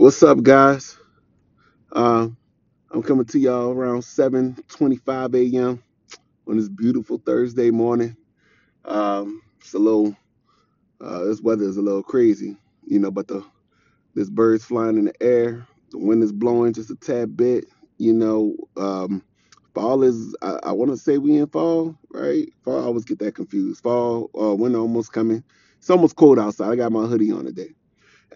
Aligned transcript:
What's 0.00 0.22
up, 0.22 0.42
guys? 0.42 0.96
Uh, 1.92 2.28
I'm 2.90 3.02
coming 3.02 3.26
to 3.26 3.38
y'all 3.38 3.70
around 3.72 4.02
7:25 4.02 5.34
a.m. 5.54 5.82
on 6.48 6.56
this 6.58 6.70
beautiful 6.70 7.18
Thursday 7.18 7.70
morning. 7.70 8.16
Um, 8.86 9.42
it's 9.60 9.74
a 9.74 9.78
little, 9.78 10.16
uh, 11.00 11.24
this 11.24 11.42
weather 11.42 11.64
is 11.64 11.76
a 11.76 11.82
little 11.82 12.02
crazy, 12.02 12.56
you 12.86 12.98
know, 12.98 13.10
but 13.10 13.28
the 13.28 13.44
this 14.14 14.30
bird's 14.30 14.64
flying 14.64 14.98
in 14.98 15.06
the 15.06 15.22
air. 15.22 15.66
The 15.90 15.98
wind 15.98 16.22
is 16.22 16.32
blowing 16.32 16.72
just 16.72 16.90
a 16.90 16.96
tad 16.96 17.36
bit, 17.36 17.66
you 17.98 18.14
know. 18.14 18.56
Um, 18.78 19.22
fall 19.74 20.02
is, 20.02 20.34
I, 20.42 20.60
I 20.64 20.72
want 20.72 20.92
to 20.92 20.96
say 20.96 21.18
we 21.18 21.36
in 21.36 21.48
fall, 21.48 21.94
right? 22.12 22.48
Fall, 22.64 22.80
I 22.80 22.84
always 22.86 23.04
get 23.04 23.18
that 23.20 23.34
confused. 23.34 23.82
Fall, 23.82 24.30
uh, 24.40 24.54
winter 24.54 24.78
almost 24.78 25.12
coming. 25.12 25.44
It's 25.78 25.90
almost 25.90 26.16
cold 26.16 26.38
outside. 26.38 26.70
I 26.70 26.76
got 26.76 26.92
my 26.92 27.06
hoodie 27.06 27.32
on 27.32 27.44
today. 27.44 27.74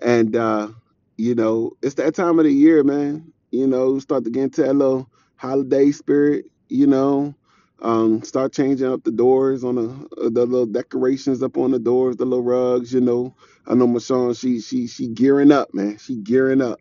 And 0.03 0.37
uh, 0.37 0.69
you 1.17 1.35
know, 1.35 1.73
it's 1.83 1.95
that 1.97 2.15
time 2.15 2.39
of 2.39 2.45
the 2.45 2.53
year, 2.53 2.85
man. 2.85 3.33
You 3.51 3.67
know, 3.67 3.99
start 4.01 4.25
to 4.25 4.31
get 4.31 4.45
into 4.45 4.63
that 4.63 4.75
little 4.75 5.09
holiday 5.37 5.93
spirit. 5.93 6.47
You 6.69 6.87
know, 6.87 7.35
um, 7.83 8.23
start 8.23 8.53
changing 8.53 8.89
up 8.89 9.05
the 9.05 9.13
doors 9.13 9.65
on 9.65 9.77
the 9.77 9.89
uh, 10.21 10.31
the 10.31 10.47
little 10.47 10.67
decorations 10.67 11.43
up 11.43 11.57
on 11.59 11.71
the 11.73 11.79
doors, 11.79 12.17
the 12.17 12.25
little 12.25 12.45
rugs. 12.45 12.93
You 12.93 13.01
know, 13.01 13.35
I 13.67 13.75
know 13.75 13.87
Mashawn, 13.87 14.39
she 14.39 14.61
she 14.61 14.87
she 14.89 15.09
gearing 15.09 15.53
up, 15.53 15.75
man. 15.75 15.99
She 15.99 16.17
gearing 16.17 16.63
up. 16.63 16.81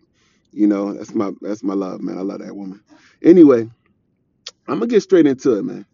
You 0.52 0.68
know, 0.68 0.94
that's 0.94 1.14
my 1.14 1.32
that's 1.42 1.64
my 1.64 1.76
love, 1.76 2.02
man. 2.02 2.18
I 2.18 2.22
love 2.22 2.40
that 2.40 2.56
woman. 2.56 2.82
Anyway, 3.24 3.70
I'm 4.68 4.80
gonna 4.80 4.88
get 4.88 5.02
straight 5.04 5.28
into 5.28 5.58
it, 5.58 5.64
man. 5.64 5.86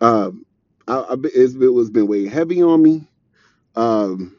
Um, 0.00 0.46
I, 0.88 0.98
I 0.98 1.16
it's, 1.24 1.54
it 1.54 1.68
was 1.74 1.90
been 1.90 2.06
weighing 2.08 2.30
heavy 2.30 2.62
on 2.62 2.82
me. 2.82 3.08
Um, 3.76 4.36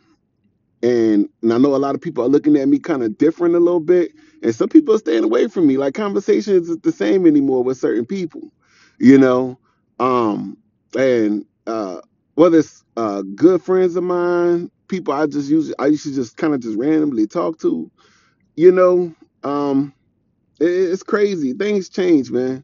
and 0.83 1.29
and 1.41 1.53
I 1.53 1.57
know 1.57 1.75
a 1.75 1.77
lot 1.77 1.95
of 1.95 2.01
people 2.01 2.23
are 2.23 2.29
looking 2.29 2.57
at 2.57 2.67
me 2.67 2.79
kind 2.79 3.03
of 3.03 3.17
different 3.17 3.55
a 3.55 3.59
little 3.59 3.79
bit, 3.81 4.11
and 4.43 4.55
some 4.55 4.69
people 4.69 4.95
are 4.95 4.99
staying 4.99 5.23
away 5.25 5.47
from 5.47 5.67
me. 5.67 5.77
Like 5.77 5.95
conversations 5.95 6.69
is 6.69 6.77
the 6.79 6.91
same 6.91 7.27
anymore 7.27 7.63
with 7.63 7.77
certain 7.79 8.05
people, 8.05 8.51
you 8.99 9.17
know. 9.17 9.59
Um, 9.99 10.57
and 10.97 11.45
uh, 11.67 12.01
whether 12.35 12.59
it's 12.59 12.83
uh, 12.97 13.23
good 13.35 13.61
friends 13.63 13.95
of 13.95 14.03
mine, 14.03 14.71
people 14.87 15.13
I 15.13 15.27
just 15.27 15.49
use, 15.49 15.73
I 15.79 15.87
used 15.87 16.05
to 16.05 16.15
just 16.15 16.37
kind 16.37 16.53
of 16.55 16.61
just 16.61 16.77
randomly 16.77 17.27
talk 17.27 17.59
to, 17.61 17.91
you 18.55 18.71
know. 18.71 19.13
Um, 19.43 19.93
it, 20.59 20.65
it's 20.65 21.03
crazy. 21.03 21.53
Things 21.53 21.89
change, 21.89 22.31
man 22.31 22.55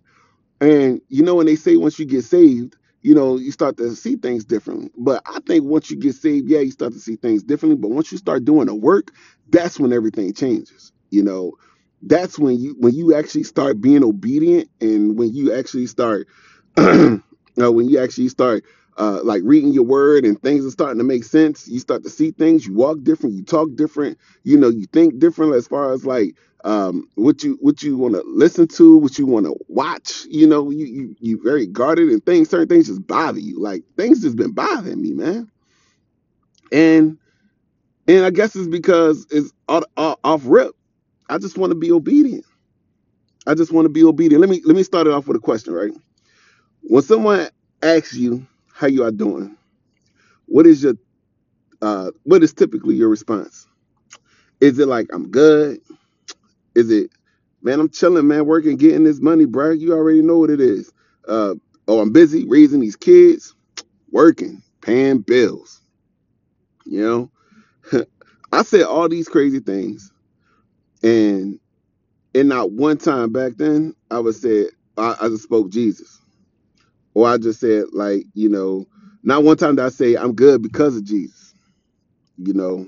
and 0.62 1.02
you 1.10 1.24
know 1.24 1.36
when 1.36 1.46
they 1.46 1.56
say 1.56 1.78
once 1.78 2.00
you 2.00 2.06
get 2.06 2.24
saved, 2.24 2.76
you 3.08 3.16
know, 3.16 3.38
you 3.38 3.54
start 3.54 3.78
to 3.78 3.96
see 3.96 4.18
things 4.18 4.44
differently. 4.44 4.92
But 4.98 5.24
I 5.26 5.40
think 5.48 5.64
once 5.64 5.90
you 5.90 5.96
get 5.96 6.14
saved, 6.16 6.50
yeah, 6.50 6.60
you 6.60 6.72
start 6.72 6.92
to 6.92 7.00
see 7.00 7.16
things 7.16 7.42
differently. 7.42 7.78
But 7.82 7.92
once 7.92 8.12
you 8.12 8.18
start 8.18 8.44
doing 8.44 8.68
the 8.68 8.76
work, 8.76 9.14
that's 9.50 9.80
when 9.80 9.94
everything 9.94 10.34
changes. 10.34 10.92
You 11.10 11.24
know, 11.24 11.54
that's 12.02 12.38
when 12.38 12.60
you 12.60 12.76
when 12.80 12.94
you 12.96 13.16
actually 13.16 13.44
start 13.44 13.80
being 13.80 14.04
obedient 14.04 14.70
and 14.82 15.18
when 15.18 15.34
you 15.34 15.54
actually 15.54 15.86
start 15.88 16.28
uh, 16.78 17.18
when 17.58 17.88
you 17.88 17.98
actually 18.04 18.28
start 18.28 18.66
uh, 18.98 19.22
like 19.24 19.42
reading 19.46 19.72
your 19.72 19.86
word 19.86 20.26
and 20.26 20.42
things 20.42 20.66
are 20.66 20.72
starting 20.72 20.98
to 20.98 21.06
make 21.06 21.24
sense. 21.24 21.66
You 21.66 21.80
start 21.80 22.04
to 22.04 22.10
see 22.10 22.32
things. 22.32 22.68
You 22.68 22.74
walk 22.74 23.04
different. 23.04 23.36
You 23.36 23.44
talk 23.44 23.70
different. 23.76 24.18
You 24.44 24.58
know, 24.58 24.70
you 24.70 24.86
think 24.92 25.18
different 25.20 25.56
as 25.56 25.66
far 25.66 25.94
as 25.94 26.06
like 26.06 26.36
um, 26.68 27.10
what 27.16 27.44
you 27.44 27.58
what 27.62 27.82
you 27.82 27.98
want 27.98 28.16
to 28.16 28.24
listen 28.28 28.68
to, 28.70 28.98
what 29.00 29.18
you 29.18 29.26
want 29.26 29.48
to 29.48 29.56
watch. 29.70 30.26
You 30.30 30.48
know, 30.48 30.70
you 30.70 30.86
you 30.86 31.18
you 31.20 31.42
very 31.44 31.68
guarded 31.68 32.10
and 32.10 32.26
things. 32.26 32.50
Certain 32.52 32.68
things 32.68 32.88
just 32.90 33.08
bother 33.08 33.40
you. 33.40 33.60
Like 33.62 33.84
things 33.98 34.22
just 34.22 34.36
been 34.38 34.52
bothering 34.52 35.02
me, 35.02 35.14
man. 35.14 35.50
And 36.74 37.18
and 38.08 38.26
I 38.26 38.32
guess 38.32 38.56
it's 38.56 38.68
because 38.68 39.28
it's 39.32 39.54
off, 39.70 39.86
off 39.98 40.42
rip. 40.46 40.76
I 41.30 41.40
just 41.40 41.58
want 41.58 41.72
to 41.72 41.76
be 41.78 41.92
obedient. 41.92 42.46
I 43.48 43.56
just 43.56 43.72
want 43.72 43.86
to 43.86 43.90
be 43.90 44.04
obedient. 44.04 44.42
Let 44.42 44.50
me 44.50 44.62
let 44.66 44.76
me 44.76 44.84
start 44.84 45.08
it 45.08 45.14
off 45.14 45.28
with 45.28 45.38
a 45.38 45.42
question, 45.42 45.74
right? 45.74 45.94
When 46.82 47.04
someone 47.04 47.50
asks 47.84 48.16
you 48.16 48.48
how 48.74 48.88
you 48.88 49.04
are 49.06 49.12
doing, 49.12 49.58
what 50.48 50.68
is 50.68 50.84
your 50.84 50.96
uh 51.82 52.12
what 52.24 52.44
is 52.44 52.54
typically 52.54 52.96
your 52.96 53.10
response? 53.10 53.68
Is 54.62 54.80
it 54.80 54.88
like 54.88 55.08
I'm 55.14 55.30
good? 55.30 55.82
Is 56.78 56.92
it 56.92 57.12
man, 57.64 57.82
I'm 57.82 57.90
chilling, 57.90 58.28
man, 58.28 58.46
working, 58.48 58.78
getting 58.78 59.06
this 59.06 59.22
money, 59.22 59.46
bro. 59.46 59.72
You 59.72 59.94
already 59.94 60.24
know 60.24 60.40
what 60.40 60.52
it 60.52 60.62
is. 60.62 60.92
Uh 61.28 61.56
oh, 61.88 62.02
I'm 62.02 62.14
busy 62.14 62.46
raising 62.48 62.82
these 62.82 62.98
kids, 62.98 63.56
working, 64.12 64.64
paying 64.82 65.20
bills. 65.20 65.82
You 66.86 67.32
know? 67.94 68.06
I 68.54 68.64
said 68.64 68.84
all 68.84 69.10
these 69.10 69.30
crazy 69.30 69.60
things 69.62 70.12
and 71.04 71.60
and 72.36 72.50
not 72.50 72.72
one 72.72 72.98
time 72.98 73.32
back 73.34 73.54
then 73.58 73.96
I 74.12 74.20
would 74.20 74.36
say 74.36 74.68
I, 74.98 75.18
I 75.22 75.30
just 75.30 75.44
spoke 75.44 75.72
Jesus. 75.72 76.20
Or 77.16 77.28
I 77.30 77.38
just 77.38 77.60
said 77.62 77.86
like, 77.94 78.26
you 78.36 78.50
know, 78.50 78.88
not 79.24 79.44
one 79.44 79.58
time 79.58 79.76
did 79.78 79.86
I 79.86 79.90
say 79.90 80.16
I'm 80.16 80.34
good 80.36 80.62
because 80.64 80.98
of 80.98 81.06
Jesus, 81.06 81.54
you 82.38 82.54
know 82.54 82.88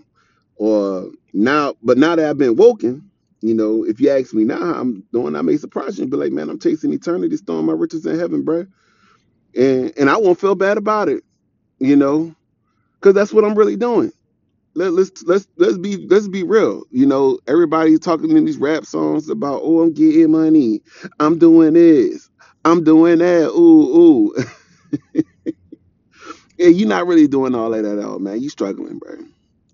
Or 0.57 1.11
now, 1.33 1.75
but 1.83 1.99
now 1.99 2.15
that 2.15 2.29
I've 2.29 2.39
been 2.39 2.57
woken, 2.57 3.08
you 3.41 3.53
know, 3.53 3.83
if 3.85 3.99
you 4.01 4.09
ask 4.09 4.33
me 4.33 4.43
now 4.43 4.59
how 4.59 4.81
I'm 4.81 5.03
doing, 5.13 5.35
I 5.35 5.41
may 5.41 5.57
surprise 5.57 5.97
you 5.97 6.03
and 6.03 6.11
be 6.11 6.17
like, 6.17 6.31
man, 6.31 6.49
I'm 6.49 6.59
chasing 6.59 6.91
eternity, 6.93 7.37
storing 7.37 7.65
my 7.65 7.73
riches 7.73 8.05
in 8.05 8.19
heaven, 8.19 8.43
bro. 8.43 8.65
And 9.55 9.93
and 9.97 10.09
I 10.09 10.17
won't 10.17 10.39
feel 10.39 10.55
bad 10.55 10.77
about 10.77 11.09
it, 11.09 11.23
you 11.79 11.95
know, 11.95 12.33
because 12.95 13.15
that's 13.15 13.33
what 13.33 13.45
I'm 13.45 13.55
really 13.55 13.77
doing. 13.77 14.13
Let, 14.75 14.93
let's 14.93 15.23
let's 15.23 15.47
let's 15.57 15.77
be 15.77 16.07
let's 16.07 16.27
be 16.27 16.43
real. 16.43 16.83
You 16.91 17.05
know, 17.05 17.39
everybody's 17.47 17.99
talking 17.99 18.35
in 18.37 18.45
these 18.45 18.57
rap 18.57 18.85
songs 18.85 19.29
about, 19.29 19.61
oh, 19.63 19.81
I'm 19.81 19.93
getting 19.93 20.31
money, 20.31 20.81
I'm 21.19 21.39
doing 21.39 21.73
this, 21.73 22.29
I'm 22.65 22.83
doing 22.83 23.19
that. 23.19 23.49
Ooh, 23.49 24.33
ooh. 24.33 24.35
and 26.59 26.75
you're 26.75 26.89
not 26.89 27.07
really 27.07 27.27
doing 27.27 27.55
all 27.55 27.73
of 27.73 27.83
that 27.83 27.97
at 27.99 28.03
all, 28.05 28.19
man. 28.19 28.41
You 28.41 28.49
struggling, 28.49 28.99
bro. 28.99 29.15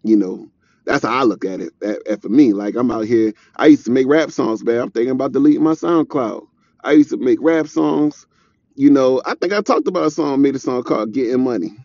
You 0.03 0.17
know, 0.17 0.49
that's 0.85 1.05
how 1.05 1.13
I 1.21 1.23
look 1.23 1.45
at 1.45 1.61
it. 1.61 1.73
At, 1.83 2.07
at 2.07 2.23
for 2.23 2.29
me, 2.29 2.53
like 2.53 2.75
I'm 2.75 2.91
out 2.91 3.05
here. 3.05 3.33
I 3.57 3.67
used 3.67 3.85
to 3.85 3.91
make 3.91 4.07
rap 4.07 4.31
songs, 4.31 4.63
man. 4.65 4.79
I'm 4.81 4.91
thinking 4.91 5.11
about 5.11 5.33
deleting 5.33 5.63
my 5.63 5.73
SoundCloud. 5.73 6.47
I 6.83 6.93
used 6.93 7.11
to 7.11 7.17
make 7.17 7.39
rap 7.41 7.67
songs. 7.67 8.27
You 8.75 8.91
know, 8.91 9.21
I 9.25 9.35
think 9.35 9.53
I 9.53 9.61
talked 9.61 9.87
about 9.87 10.07
a 10.07 10.11
song, 10.11 10.41
made 10.41 10.55
a 10.55 10.59
song 10.59 10.83
called 10.83 11.13
"Getting 11.13 11.43
Money." 11.43 11.77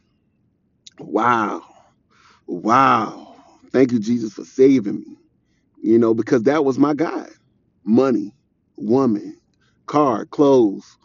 Wow, 1.00 1.62
wow. 2.46 3.36
Thank 3.72 3.92
you, 3.92 4.00
Jesus, 4.00 4.34
for 4.34 4.44
saving 4.44 5.00
me. 5.00 5.18
You 5.82 5.98
know, 5.98 6.14
because 6.14 6.44
that 6.44 6.64
was 6.64 6.78
my 6.78 6.94
God. 6.94 7.28
Money, 7.84 8.34
woman, 8.76 9.38
car, 9.86 10.26
clothes, 10.26 10.96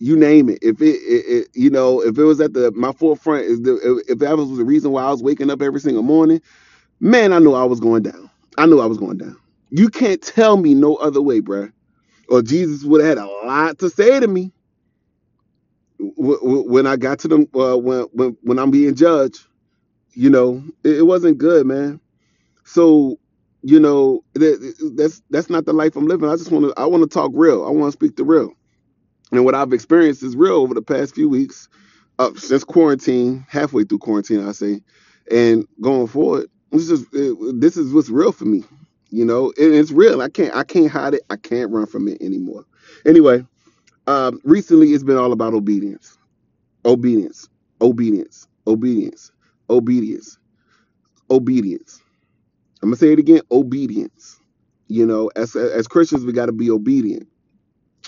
you 0.00 0.16
name 0.16 0.50
it. 0.50 0.60
If 0.62 0.82
it, 0.82 0.96
it, 0.96 1.26
it 1.28 1.48
you 1.54 1.70
know, 1.70 2.02
if 2.02 2.18
it 2.18 2.24
was 2.24 2.40
at 2.40 2.54
the 2.54 2.72
my 2.72 2.92
forefront, 2.92 3.44
is 3.46 3.62
the 3.62 3.76
if 3.76 4.10
if 4.12 4.20
that 4.20 4.36
was 4.36 4.56
the 4.58 4.64
reason 4.64 4.92
why 4.92 5.04
I 5.04 5.10
was 5.12 5.22
waking 5.24 5.50
up 5.50 5.62
every 5.62 5.80
single 5.80 6.04
morning 6.04 6.42
Man, 7.00 7.32
I 7.32 7.38
knew 7.38 7.52
I 7.54 7.64
was 7.64 7.80
going 7.80 8.02
down. 8.02 8.30
I 8.58 8.66
knew 8.66 8.80
I 8.80 8.86
was 8.86 8.98
going 8.98 9.18
down. 9.18 9.36
You 9.70 9.88
can't 9.88 10.22
tell 10.22 10.56
me 10.56 10.74
no 10.74 10.96
other 10.96 11.20
way, 11.20 11.40
bruh. 11.40 11.72
Or 12.28 12.42
Jesus 12.42 12.84
would 12.84 13.04
have 13.04 13.18
had 13.18 13.24
a 13.24 13.26
lot 13.46 13.78
to 13.80 13.90
say 13.90 14.18
to 14.20 14.26
me 14.26 14.52
when 15.98 16.86
I 16.86 16.96
got 16.96 17.20
to 17.20 17.28
them 17.28 17.48
uh, 17.54 17.76
when 17.78 18.02
when 18.12 18.36
when 18.42 18.58
I'm 18.58 18.70
being 18.70 18.94
judged. 18.94 19.46
You 20.12 20.30
know, 20.30 20.64
it, 20.82 21.06
wasn't 21.06 21.36
good, 21.36 21.66
man. 21.66 22.00
So, 22.64 23.18
you 23.62 23.78
know, 23.78 24.24
that, 24.34 24.92
that's 24.96 25.22
that's 25.28 25.50
not 25.50 25.66
the 25.66 25.74
life 25.74 25.94
I'm 25.94 26.06
living. 26.06 26.28
I 26.28 26.36
just 26.36 26.50
want 26.50 26.64
to 26.64 26.74
I 26.80 26.86
want 26.86 27.02
to 27.02 27.08
talk 27.08 27.32
real. 27.34 27.66
I 27.66 27.70
want 27.70 27.92
to 27.92 27.98
speak 27.98 28.16
the 28.16 28.24
real. 28.24 28.52
And 29.32 29.44
what 29.44 29.54
I've 29.54 29.72
experienced 29.72 30.22
is 30.22 30.36
real 30.36 30.54
over 30.54 30.74
the 30.74 30.82
past 30.82 31.14
few 31.14 31.28
weeks, 31.28 31.68
uh, 32.18 32.30
since 32.36 32.64
quarantine, 32.64 33.44
halfway 33.48 33.84
through 33.84 33.98
quarantine, 33.98 34.46
I 34.46 34.52
say, 34.52 34.80
and 35.30 35.66
going 35.80 36.06
forward. 36.06 36.46
This 36.72 36.90
is 36.90 37.06
this 37.60 37.76
is 37.76 37.92
what's 37.94 38.10
real 38.10 38.32
for 38.32 38.46
me. 38.46 38.64
You 39.10 39.24
know, 39.24 39.52
and 39.58 39.74
it's 39.74 39.92
real. 39.92 40.22
I 40.22 40.28
can't 40.30 40.54
I 40.56 40.64
can't 40.64 40.90
hide 40.90 41.14
it. 41.14 41.22
I 41.30 41.36
can't 41.36 41.70
run 41.72 41.86
from 41.86 42.08
it 42.08 42.22
anymore. 42.22 42.66
Anyway, 43.06 43.46
um, 44.06 44.40
recently 44.44 44.90
it's 44.92 45.04
been 45.04 45.18
all 45.18 45.32
about 45.32 45.54
obedience, 45.54 46.18
obedience, 46.84 47.48
obedience, 47.80 48.48
obedience, 48.66 49.32
obedience, 49.70 50.38
obedience. 51.30 52.02
I'm 52.82 52.90
gonna 52.90 52.96
say 52.96 53.12
it 53.12 53.20
again: 53.20 53.42
obedience. 53.52 54.38
You 54.88 55.06
know, 55.06 55.30
as 55.36 55.56
as 55.56 55.88
Christians, 55.88 56.24
we 56.24 56.32
got 56.32 56.46
to 56.46 56.52
be 56.52 56.70
obedient, 56.70 57.28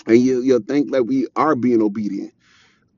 and 0.07 0.17
you 0.19 0.41
you'll 0.41 0.61
think 0.61 0.91
that 0.93 1.05
we 1.05 1.27
are 1.35 1.55
being 1.55 1.81
obedient 1.81 2.29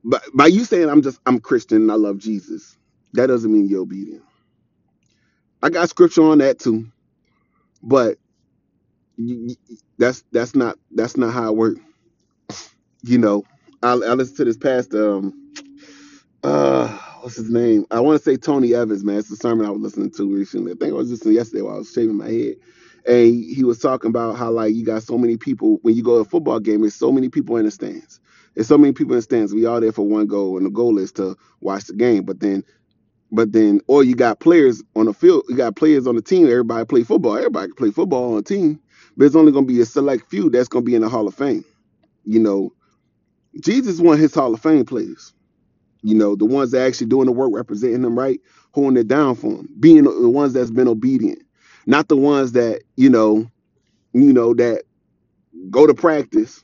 But 0.06 0.24
by 0.36 0.48
you 0.48 0.66
saying 0.66 0.90
I'm 0.90 1.04
just 1.04 1.22
I'm 1.28 1.40
Christian 1.42 1.80
and 1.84 1.94
I 1.94 1.96
love 1.96 2.20
Jesus, 2.20 2.78
that 3.14 3.28
doesn't 3.28 3.54
mean 3.54 3.70
you're 3.70 3.84
obedient. 3.84 4.24
I 5.64 5.70
got 5.70 5.90
scripture 5.90 6.24
on 6.24 6.40
that 6.40 6.60
too, 6.60 6.88
but 7.84 8.18
that's 10.00 10.24
that's 10.32 10.56
not 10.56 10.78
that's 10.92 11.18
not 11.18 11.34
how 11.34 11.50
it 11.50 11.58
works. 11.58 11.82
You 13.04 13.20
know, 13.20 13.44
I, 13.84 13.92
I 13.94 14.14
listened 14.16 14.38
to 14.38 14.46
this 14.46 14.58
pastor. 14.58 15.16
Um, 15.18 15.52
uh, 16.44 16.88
what's 17.22 17.38
his 17.38 17.52
name? 17.52 17.86
I 17.92 18.02
want 18.02 18.20
to 18.20 18.24
say 18.24 18.38
Tony 18.38 18.76
Evans, 18.76 19.06
man. 19.06 19.20
It's 19.20 19.30
the 19.30 19.38
sermon 19.38 19.68
I 19.68 19.72
was 19.72 19.82
listening 19.82 20.12
to 20.14 20.34
recently. 20.36 20.74
I 20.74 20.76
think 20.76 20.94
I 20.94 20.98
was 20.98 21.12
listening 21.12 21.36
yesterday 21.36 21.64
while 21.64 21.76
I 21.76 21.80
was 21.80 21.92
shaving 21.94 22.18
my 22.18 22.30
head, 22.30 22.56
and 23.08 23.46
he 23.46 23.64
was 23.66 23.80
talking 23.80 24.10
about 24.10 24.38
how 24.38 24.52
like 24.52 24.76
you 24.76 24.86
got 24.86 25.04
so 25.04 25.18
many 25.20 25.38
people 25.38 25.80
when 25.84 25.96
you 25.96 26.04
go 26.04 26.16
to 26.18 26.22
a 26.22 26.26
football 26.26 26.60
game, 26.62 26.82
there's 26.82 26.96
so 26.96 27.14
many 27.14 27.30
people 27.30 27.58
in 27.58 27.66
the 27.66 27.72
stands. 27.72 28.22
There's 28.56 28.68
so 28.68 28.78
many 28.80 28.94
people 28.94 29.14
in 29.14 29.20
the 29.20 29.24
stands. 29.24 29.54
We 29.54 29.66
all 29.68 29.82
there 29.82 29.94
for 29.94 30.08
one 30.08 30.28
goal, 30.28 30.58
and 30.58 30.66
the 30.66 30.72
goal 30.72 31.00
is 31.00 31.14
to 31.14 31.38
watch 31.62 31.86
the 31.86 31.94
game. 31.96 32.24
But 32.24 32.42
then, 32.42 32.66
but 33.32 33.54
then, 33.54 33.82
or 33.88 34.04
you 34.04 34.16
got 34.16 34.40
players 34.40 34.84
on 34.96 35.06
the 35.06 35.14
field. 35.14 35.44
You 35.50 35.58
got 35.58 35.76
players 35.78 36.08
on 36.08 36.16
the 36.16 36.22
team. 36.22 36.48
Everybody 36.48 36.86
play 36.86 37.04
football. 37.04 37.38
Everybody 37.38 37.68
can 37.70 37.76
play 37.76 37.92
football 37.92 38.34
on 38.34 38.40
a 38.40 38.44
team, 38.44 38.80
but 39.18 39.26
it's 39.26 39.36
only 39.36 39.52
going 39.52 39.68
to 39.68 39.74
be 39.74 39.82
a 39.82 39.86
select 39.86 40.30
few 40.30 40.50
that's 40.50 40.70
going 40.70 40.86
to 40.86 40.90
be 40.90 40.96
in 40.96 41.02
the 41.04 41.10
Hall 41.10 41.28
of 41.28 41.36
Fame. 41.36 41.66
You 42.26 42.40
know, 42.40 42.74
Jesus 43.62 44.00
won 44.00 44.20
his 44.20 44.34
Hall 44.36 44.54
of 44.54 44.62
Fame 44.62 44.86
players. 44.86 45.34
You 46.04 46.16
know, 46.16 46.36
the 46.36 46.46
ones 46.46 46.72
that 46.72 46.88
actually 46.88 47.08
doing 47.08 47.28
the 47.28 47.34
work, 47.34 47.52
representing 47.54 48.04
them 48.04 48.18
right, 48.20 48.40
holding 48.74 48.98
it 48.98 49.08
down 49.08 49.36
for 49.36 49.52
him, 49.52 49.70
being 49.80 50.04
the 50.06 50.30
ones 50.30 50.54
that's 50.54 50.72
been 50.72 50.88
obedient, 50.88 51.42
not 51.86 52.08
the 52.10 52.18
ones 52.18 52.54
that 52.54 52.84
you 52.98 53.10
know, 53.10 53.50
you 54.14 54.34
know 54.34 54.54
that 54.56 54.84
go 55.72 55.88
to 55.88 55.94
practice, 55.94 56.64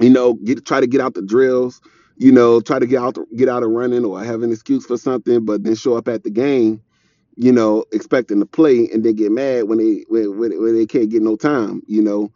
you 0.00 0.10
know, 0.10 0.34
get 0.34 0.64
try 0.66 0.80
to 0.80 0.86
get 0.86 1.00
out 1.00 1.14
the 1.14 1.22
drills, 1.22 1.80
you 2.22 2.32
know, 2.32 2.60
try 2.62 2.80
to 2.80 2.86
get 2.86 3.02
out 3.02 3.18
get 3.36 3.50
out 3.50 3.64
of 3.64 3.70
running 3.70 4.04
or 4.06 4.24
have 4.24 4.42
an 4.42 4.52
excuse 4.52 4.86
for 4.86 4.98
something, 4.98 5.44
but 5.46 5.64
then 5.64 5.76
show 5.76 5.96
up 5.96 6.08
at 6.08 6.24
the 6.24 6.30
game, 6.30 6.82
you 7.36 7.52
know, 7.52 7.84
expecting 7.92 8.40
to 8.40 8.46
play 8.46 8.88
and 8.92 9.04
then 9.04 9.14
get 9.16 9.32
mad 9.32 9.64
when 9.68 9.78
they 9.78 10.04
when, 10.08 10.38
when, 10.38 10.62
when 10.62 10.76
they 10.76 10.86
can't 10.86 11.10
get 11.10 11.22
no 11.22 11.36
time, 11.36 11.82
you 11.88 12.02
know, 12.02 12.32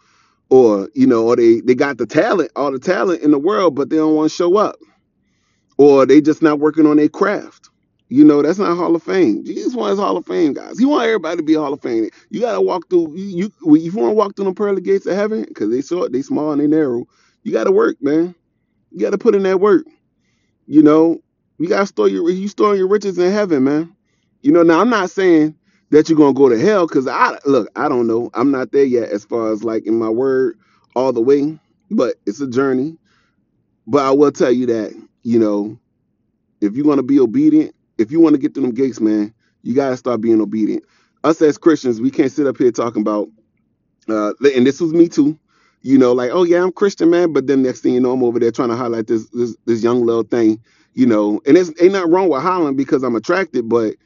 or 0.51 0.91
you 0.95 1.07
know, 1.07 1.27
or 1.27 1.37
they 1.37 1.61
they 1.63 1.75
got 1.75 1.99
the 1.99 2.07
talent, 2.07 2.53
all 2.57 2.73
the 2.73 2.81
talent 2.81 3.23
in 3.23 3.33
the 3.33 3.39
world, 3.41 3.75
but 3.77 3.91
they 3.91 3.97
don't 3.97 4.17
want 4.17 4.31
to 4.31 4.37
show 4.37 4.57
up 4.59 4.77
or 5.79 6.07
they 6.07 6.21
just 6.21 6.43
not 6.43 6.61
working 6.61 6.87
on 6.87 6.97
their 6.97 7.09
craft. 7.09 7.71
You 8.09 8.25
know, 8.25 8.43
that's 8.43 8.59
not 8.59 8.77
Hall 8.77 8.95
of 8.95 9.03
Fame. 9.03 9.45
Jesus 9.45 9.75
wants 9.75 9.99
Hall 9.99 10.17
of 10.17 10.27
Fame, 10.27 10.53
guys. 10.53 10.79
He 10.79 10.85
want 10.85 11.07
everybody 11.07 11.39
to 11.39 11.43
be 11.43 11.55
Hall 11.55 11.73
of 11.73 11.81
Fame. 11.81 12.09
You 12.31 12.41
gotta 12.41 12.61
walk 12.61 12.89
through 12.91 13.17
you 13.17 13.51
you 13.65 13.77
if 13.77 13.95
you 13.95 14.01
want 14.01 14.11
to 14.11 14.15
walk 14.15 14.37
through 14.37 14.45
the 14.47 14.55
pearly 14.55 14.83
gates 14.83 15.07
of 15.07 15.17
heaven, 15.17 15.45
because 15.49 15.71
they 15.71 15.81
short, 15.83 16.13
they 16.13 16.23
small 16.23 16.53
and 16.53 16.61
they 16.61 16.67
narrow, 16.67 17.07
you 17.43 17.53
gotta 17.53 17.73
work, 17.73 17.97
man. 18.03 18.35
You 18.97 19.03
gotta 19.03 19.19
put 19.19 19.37
in 19.37 19.45
that 19.45 19.61
work. 19.61 19.87
You 20.67 20.83
know, 20.83 21.21
you 21.59 21.69
gotta 21.69 21.87
store 21.87 22.09
your 22.09 22.31
you 22.31 22.49
store 22.49 22.77
your 22.77 22.89
riches 22.89 23.19
in 23.19 23.33
heaven, 23.33 23.65
man. 23.65 23.95
You 24.43 24.53
know, 24.53 24.65
now 24.65 24.81
I'm 24.81 24.91
not 24.91 25.11
saying 25.11 25.55
that 25.91 26.09
you're 26.09 26.19
gonna 26.19 26.35
go 26.35 26.49
to 26.49 26.59
hell, 26.59 26.87
because 26.89 27.07
I 27.07 27.39
look, 27.47 27.69
I 27.77 27.91
don't 27.91 28.07
know. 28.09 28.31
I'm 28.35 28.51
not 28.51 28.73
there 28.73 28.85
yet 28.85 29.11
as 29.11 29.25
far 29.27 29.53
as 29.53 29.63
like 29.63 29.87
in 29.87 29.99
my 29.99 30.09
word 30.09 30.59
all 30.97 31.13
the 31.13 31.21
way, 31.21 31.59
but 31.91 32.17
it's 32.27 32.41
a 32.41 32.49
journey. 32.49 32.97
But 33.87 34.05
I 34.07 34.13
will 34.13 34.33
tell 34.33 34.53
you 34.53 34.67
that, 34.67 34.95
you 35.25 35.39
know, 35.39 35.79
if 36.61 36.77
you 36.77 36.85
want 36.85 36.99
to 36.99 37.05
be 37.05 37.21
obedient, 37.21 37.75
if 37.99 38.13
you 38.13 38.21
want 38.21 38.35
to 38.35 38.41
get 38.41 38.55
to 38.55 38.63
them 38.63 38.73
gates, 38.73 39.01
man, 39.01 39.35
you 39.63 39.75
gotta 39.75 39.97
start 39.99 40.23
being 40.23 40.41
obedient. 40.41 40.85
Us 41.25 41.43
as 41.43 41.59
Christians, 41.59 42.01
we 42.01 42.11
can't 42.11 42.33
sit 42.33 42.47
up 42.47 42.59
here 42.59 42.73
talking 42.73 43.03
about, 43.03 43.29
uh, 44.09 44.33
and 44.55 44.67
this 44.67 44.81
was 44.81 44.93
me 44.95 45.09
too. 45.09 45.39
You 45.87 45.99
know, 45.99 46.13
like, 46.13 46.33
oh 46.33 46.45
yeah, 46.45 46.63
I'm 46.63 46.73
Christian, 46.73 47.11
man. 47.11 47.33
But 47.33 47.47
then 47.49 47.63
next 47.63 47.83
thing 47.83 47.95
you 47.95 48.01
know, 48.01 48.13
I'm 48.13 48.25
over 48.25 48.41
there 48.41 48.53
trying 48.53 48.71
to 48.71 48.77
highlight 48.77 49.09
this 49.09 49.29
this, 49.31 49.57
this 49.67 49.83
young 49.85 50.07
little 50.07 50.25
thing. 50.25 50.61
You 50.95 51.07
know, 51.07 51.41
and 51.47 51.57
it's 51.59 51.71
ain't 51.83 51.93
nothing 51.95 52.13
wrong 52.13 52.31
with 52.31 52.43
hollering 52.43 52.77
because 52.77 53.05
I'm 53.05 53.17
attracted, 53.17 53.69
but 53.69 53.97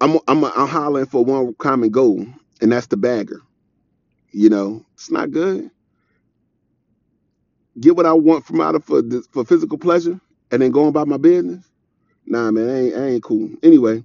I'm 0.00 0.18
I'm 0.28 0.44
I'm 0.44 0.68
hollering 0.68 1.06
for 1.06 1.24
one 1.24 1.54
common 1.58 1.90
goal, 1.90 2.26
and 2.62 2.72
that's 2.72 2.88
the 2.88 2.98
bagger. 2.98 3.42
You 4.32 4.50
know, 4.50 4.84
it's 4.94 5.10
not 5.10 5.32
good. 5.32 5.70
Get 7.80 7.96
what 7.96 8.06
I 8.06 8.14
want 8.14 8.46
from 8.46 8.60
out 8.60 8.76
of 8.76 8.84
for 8.84 9.02
this, 9.02 9.26
for 9.28 9.44
physical 9.44 9.78
pleasure, 9.78 10.20
and 10.52 10.62
then 10.62 10.72
going 10.72 10.88
about 10.88 11.08
my 11.08 11.18
business. 11.18 11.64
Nah, 12.26 12.50
man, 12.52 12.70
I 12.70 12.78
ain't, 12.80 12.96
I 12.96 13.06
ain't 13.08 13.24
cool. 13.24 13.50
Anyway, 13.62 14.02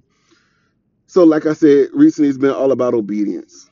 So, 1.06 1.24
like 1.24 1.46
I 1.46 1.52
said, 1.52 1.88
recently 1.92 2.30
it's 2.30 2.38
been 2.38 2.50
all 2.50 2.72
about 2.72 2.94
obedience. 2.94 3.70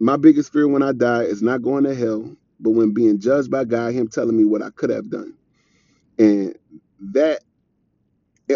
My 0.00 0.16
biggest 0.16 0.52
fear 0.52 0.68
when 0.68 0.82
I 0.82 0.92
die 0.92 1.24
is 1.24 1.42
not 1.42 1.62
going 1.62 1.84
to 1.84 1.94
hell, 1.94 2.36
but 2.60 2.70
when 2.70 2.92
being 2.94 3.20
judged 3.20 3.50
by 3.50 3.64
God, 3.64 3.94
Him 3.94 4.08
telling 4.08 4.36
me 4.36 4.44
what 4.44 4.62
I 4.62 4.70
could 4.70 4.90
have 4.90 5.10
done, 5.10 5.34
and 6.18 6.56
that, 7.12 7.42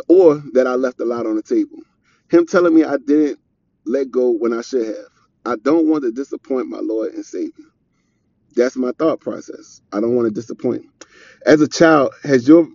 or 0.09 0.43
that 0.55 0.67
I 0.67 0.75
left 0.77 1.01
a 1.01 1.05
lot 1.07 1.27
on 1.27 1.37
the 1.37 1.43
table. 1.43 1.79
Him 2.31 2.47
telling 2.47 2.75
me 2.75 2.85
I 2.85 2.99
didn't 2.99 3.41
let 3.87 4.11
go 4.11 4.31
when 4.31 4.53
I 4.53 4.63
should 4.63 4.87
have. 4.87 5.07
I 5.47 5.57
don't 5.57 5.89
want 5.89 6.05
to 6.05 6.13
disappoint 6.13 6.69
my 6.69 6.81
Lord 6.81 7.15
and 7.15 7.25
Savior. 7.25 7.67
That's 8.57 8.77
my 8.77 8.93
thought 8.99 9.21
process. 9.21 9.83
I 9.93 10.01
don't 10.01 10.17
want 10.17 10.29
to 10.29 10.35
disappoint. 10.35 10.87
As 11.47 11.61
a 11.63 11.69
child, 11.69 12.13
has 12.25 12.49
your 12.49 12.69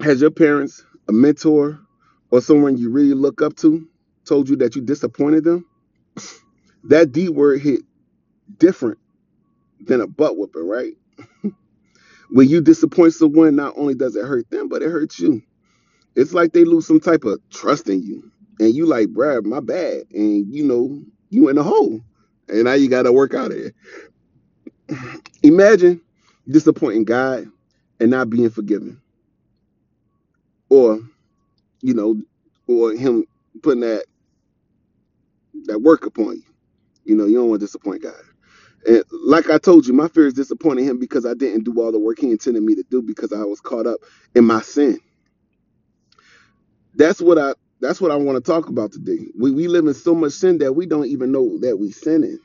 has 0.00 0.20
your 0.20 0.30
parents, 0.32 0.84
a 1.08 1.12
mentor, 1.12 1.80
or 2.30 2.40
someone 2.42 2.76
you 2.78 2.90
really 2.90 3.14
look 3.14 3.42
up 3.42 3.56
to, 3.58 3.88
told 4.26 4.48
you 4.48 4.56
that 4.56 4.76
you 4.76 4.82
disappointed 4.82 5.44
them? 5.44 5.66
That 6.88 7.12
D 7.12 7.28
word 7.30 7.62
hit 7.62 7.82
different 8.58 8.98
than 9.80 10.00
a 10.02 10.06
butt 10.06 10.36
whooping, 10.38 10.68
right? 10.68 10.94
When 12.30 12.48
you 12.48 12.60
disappoint 12.60 13.14
someone, 13.14 13.56
not 13.56 13.74
only 13.76 13.94
does 13.94 14.16
it 14.16 14.24
hurt 14.26 14.50
them, 14.50 14.68
but 14.68 14.82
it 14.82 14.90
hurts 14.90 15.18
you. 15.20 15.42
It's 16.16 16.34
like 16.34 16.52
they 16.52 16.64
lose 16.64 16.86
some 16.86 17.00
type 17.00 17.24
of 17.24 17.40
trust 17.50 17.88
in 17.88 18.02
you. 18.02 18.30
And 18.60 18.74
you 18.74 18.86
like, 18.86 19.08
bruh, 19.08 19.44
my 19.44 19.60
bad. 19.60 20.04
And 20.12 20.52
you 20.54 20.64
know, 20.64 21.02
you 21.30 21.48
in 21.48 21.58
a 21.58 21.62
hole. 21.62 22.00
And 22.48 22.64
now 22.64 22.74
you 22.74 22.88
gotta 22.88 23.12
work 23.12 23.34
out 23.34 23.52
of 23.52 23.58
it. 23.58 23.74
Imagine 25.42 26.00
disappointing 26.48 27.04
God 27.04 27.46
and 28.00 28.10
not 28.10 28.30
being 28.30 28.50
forgiven. 28.50 29.00
Or, 30.70 31.00
you 31.82 31.94
know, 31.94 32.20
or 32.68 32.92
him 32.92 33.24
putting 33.62 33.80
that 33.82 34.06
that 35.66 35.80
work 35.80 36.06
upon 36.06 36.36
you. 36.36 36.55
You 37.06 37.16
know, 37.16 37.26
you 37.26 37.36
don't 37.36 37.50
want 37.50 37.60
to 37.60 37.66
disappoint 37.66 38.02
God. 38.02 38.14
And 38.86 39.04
like 39.12 39.50
I 39.50 39.58
told 39.58 39.86
you, 39.86 39.94
my 39.94 40.08
fear 40.08 40.26
is 40.26 40.34
disappointing 40.34 40.86
him 40.86 40.98
because 40.98 41.26
I 41.26 41.34
didn't 41.34 41.64
do 41.64 41.80
all 41.80 41.92
the 41.92 41.98
work 42.00 42.18
he 42.20 42.30
intended 42.30 42.62
me 42.62 42.74
to 42.76 42.84
do 42.90 43.02
because 43.02 43.32
I 43.32 43.44
was 43.44 43.60
caught 43.60 43.86
up 43.86 44.00
in 44.34 44.44
my 44.44 44.62
sin. 44.62 45.00
That's 46.94 47.20
what 47.20 47.38
I 47.38 47.54
that's 47.80 48.00
what 48.00 48.12
I 48.12 48.16
want 48.16 48.44
to 48.44 48.52
talk 48.52 48.68
about 48.68 48.92
today. 48.92 49.28
We 49.38 49.52
we 49.52 49.68
live 49.68 49.86
in 49.86 49.94
so 49.94 50.14
much 50.14 50.34
sin 50.34 50.58
that 50.58 50.74
we 50.74 50.86
don't 50.86 51.06
even 51.06 51.32
know 51.32 51.58
that 51.60 51.78
we 51.78 51.92
sinning. 51.92 52.38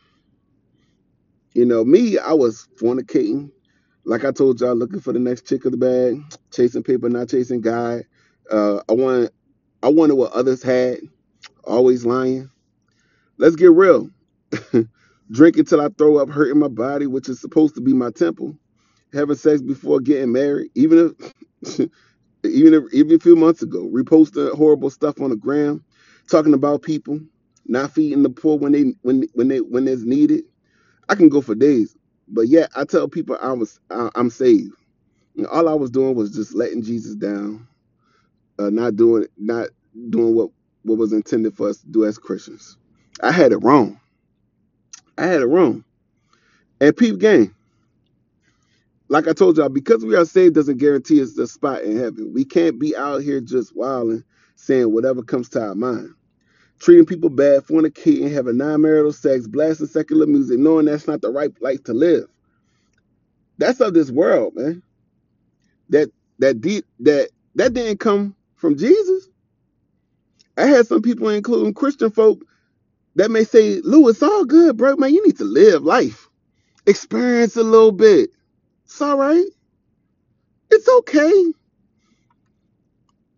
You 1.53 1.65
know, 1.65 1.83
me, 1.85 2.17
I 2.17 2.33
was 2.33 2.67
fornicating, 2.81 3.51
like 4.05 4.25
I 4.25 4.31
told 4.31 4.61
y'all, 4.61 4.75
looking 4.75 5.01
for 5.01 5.13
the 5.13 5.19
next 5.19 5.47
chick 5.47 5.65
of 5.65 5.71
the 5.71 5.77
bag, 5.77 6.21
chasing 6.51 6.83
paper, 6.83 7.09
not 7.09 7.29
chasing 7.29 7.61
God. 7.61 8.03
Uh, 8.51 8.77
I 8.89 8.93
want 8.93 9.31
I 9.83 9.89
wanted 9.89 10.15
what 10.15 10.33
others 10.33 10.63
had, 10.63 10.99
always 11.63 12.05
lying. 12.05 12.49
Let's 13.37 13.55
get 13.57 13.71
real. 13.71 14.09
Drinking 15.31 15.61
until 15.61 15.81
I 15.81 15.89
throw 15.97 16.17
up, 16.17 16.29
hurting 16.29 16.59
my 16.59 16.69
body, 16.69 17.07
which 17.07 17.29
is 17.29 17.41
supposed 17.41 17.75
to 17.75 17.81
be 17.81 17.93
my 17.93 18.11
temple. 18.11 18.57
Having 19.13 19.37
sex 19.37 19.61
before 19.61 19.99
getting 20.01 20.31
married, 20.33 20.71
even 20.75 21.15
if 21.63 21.81
even 22.45 22.73
if, 22.75 22.83
even 22.93 23.15
a 23.15 23.19
few 23.19 23.35
months 23.37 23.63
ago, 23.63 23.89
reposting 23.93 24.53
horrible 24.55 24.91
stuff 24.91 25.21
on 25.21 25.31
the 25.31 25.37
gram, 25.37 25.83
talking 26.29 26.55
about 26.55 26.83
people, 26.83 27.19
not 27.67 27.91
feeding 27.93 28.23
the 28.23 28.31
poor 28.31 28.57
when 28.59 28.73
they 28.73 28.93
when 29.03 29.25
when 29.35 29.49
they 29.49 29.61
when 29.61 29.87
it's 29.87 30.03
needed. 30.03 30.45
I 31.09 31.15
can 31.15 31.29
go 31.29 31.41
for 31.41 31.55
days, 31.55 31.95
but 32.27 32.47
yeah, 32.47 32.67
I 32.75 32.85
tell 32.85 33.07
people 33.07 33.37
I 33.41 33.53
was 33.53 33.79
I, 33.91 34.09
I'm 34.15 34.29
saved. 34.31 34.73
And 35.37 35.47
all 35.47 35.69
I 35.69 35.75
was 35.75 35.91
doing 35.91 36.15
was 36.15 36.31
just 36.35 36.55
letting 36.55 36.83
Jesus 36.83 37.15
down, 37.15 37.67
uh, 38.59 38.69
not 38.71 38.95
doing 38.97 39.27
not 39.37 39.69
doing 40.09 40.35
what 40.35 40.49
what 40.83 40.97
was 40.99 41.13
intended 41.13 41.55
for 41.55 41.69
us 41.69 41.79
to 41.79 41.87
do 41.87 42.05
as 42.05 42.17
Christians. 42.17 42.77
I 43.23 43.31
had 43.31 43.51
it 43.53 43.57
wrong. 43.59 43.99
I 45.17 45.27
had 45.27 45.41
it 45.41 45.47
wrong. 45.47 45.83
And 46.81 46.95
peep 46.97 47.19
game, 47.19 47.55
like 49.09 49.27
I 49.27 49.33
told 49.33 49.57
y'all, 49.57 49.69
because 49.69 50.05
we 50.05 50.15
are 50.15 50.25
saved 50.25 50.55
doesn't 50.55 50.77
guarantee 50.79 51.21
us 51.21 51.33
the 51.33 51.47
spot 51.47 51.83
in 51.83 51.97
heaven. 51.97 52.33
We 52.33 52.45
can't 52.45 52.79
be 52.79 52.95
out 52.95 53.23
here 53.23 53.41
just 53.41 53.75
wilding, 53.75 54.23
saying 54.55 54.93
whatever 54.93 55.23
comes 55.23 55.49
to 55.49 55.61
our 55.63 55.75
mind. 55.75 56.09
treating 56.79 57.05
people 57.05 57.29
bad, 57.31 57.63
fornicating, 57.63 58.31
having 58.31 58.57
non-marital 58.57 59.13
sex, 59.13 59.47
blasting 59.47 59.87
secular 59.87 60.25
music, 60.27 60.59
knowing 60.59 60.85
that's 60.85 61.07
not 61.07 61.21
the 61.21 61.31
right 61.31 61.51
life 61.61 61.83
to 61.85 61.93
live. 61.93 62.27
That's 63.57 63.81
of 63.81 63.93
this 63.93 64.11
world, 64.11 64.55
man. 64.55 64.83
That 65.89 66.11
that 66.39 66.61
deep 66.61 66.85
that 67.01 67.29
that 67.55 67.73
didn't 67.73 67.99
come 67.99 68.35
from 68.55 68.77
Jesus. 68.77 69.29
I 70.57 70.67
had 70.67 70.87
some 70.87 71.01
people, 71.01 71.29
including 71.29 71.73
Christian 71.73 72.11
folk, 72.11 72.41
that 73.15 73.31
may 73.31 73.43
say, 73.45 73.81
"Lou, 73.83 74.09
it's 74.09 74.23
all 74.23 74.45
good, 74.45 74.77
bro. 74.77 74.95
Man, 74.97 75.13
you 75.13 75.25
need 75.25 75.37
to 75.39 75.45
live 75.45 75.83
life, 75.83 76.29
experience 76.87 77.57
a 77.57 77.63
little 77.63 77.91
bit. 77.93 78.31
It's 78.85 79.01
all 79.01 79.17
right. 79.17 79.45
It's 80.71 80.89
okay." 80.89 81.53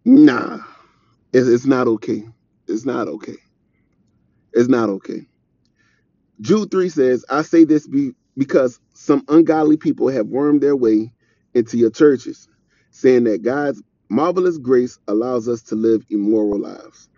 Nah, 0.06 0.60
it's, 1.34 1.48
it's 1.48 1.66
not 1.66 1.88
okay. 1.88 2.24
It's 2.68 2.86
not 2.86 3.08
okay. 3.08 3.38
It's 4.54 4.70
not 4.70 4.90
okay. 4.90 5.22
Jude 6.42 6.72
3 6.72 6.90
says, 6.90 7.26
I 7.30 7.42
say 7.44 7.66
this 7.66 7.88
be, 7.88 8.14
because 8.38 8.80
some 8.94 9.26
ungodly 9.30 9.78
people 9.78 10.10
have 10.10 10.28
wormed 10.28 10.62
their 10.62 10.76
way 10.76 11.12
into 11.54 11.78
your 11.78 11.92
churches, 11.92 12.48
saying 12.92 13.26
that 13.26 13.44
God's 13.44 13.84
marvelous 14.10 14.58
grace 14.58 15.00
allows 15.08 15.50
us 15.50 15.64
to 15.64 15.76
live 15.76 16.06
immoral 16.10 16.60
lives. 16.60 17.10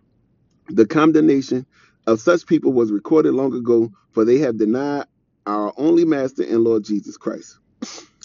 The 0.69 0.85
condemnation 0.87 1.65
of 2.07 2.21
such 2.21 2.45
people 2.47 2.73
was 2.73 2.91
recorded 2.91 3.33
long 3.33 3.53
ago, 3.55 3.91
for 4.11 4.25
they 4.25 4.39
have 4.39 4.57
denied 4.57 5.05
our 5.47 5.73
only 5.77 6.05
master 6.05 6.43
and 6.43 6.63
Lord 6.63 6.83
Jesus 6.85 7.17
Christ. 7.17 7.59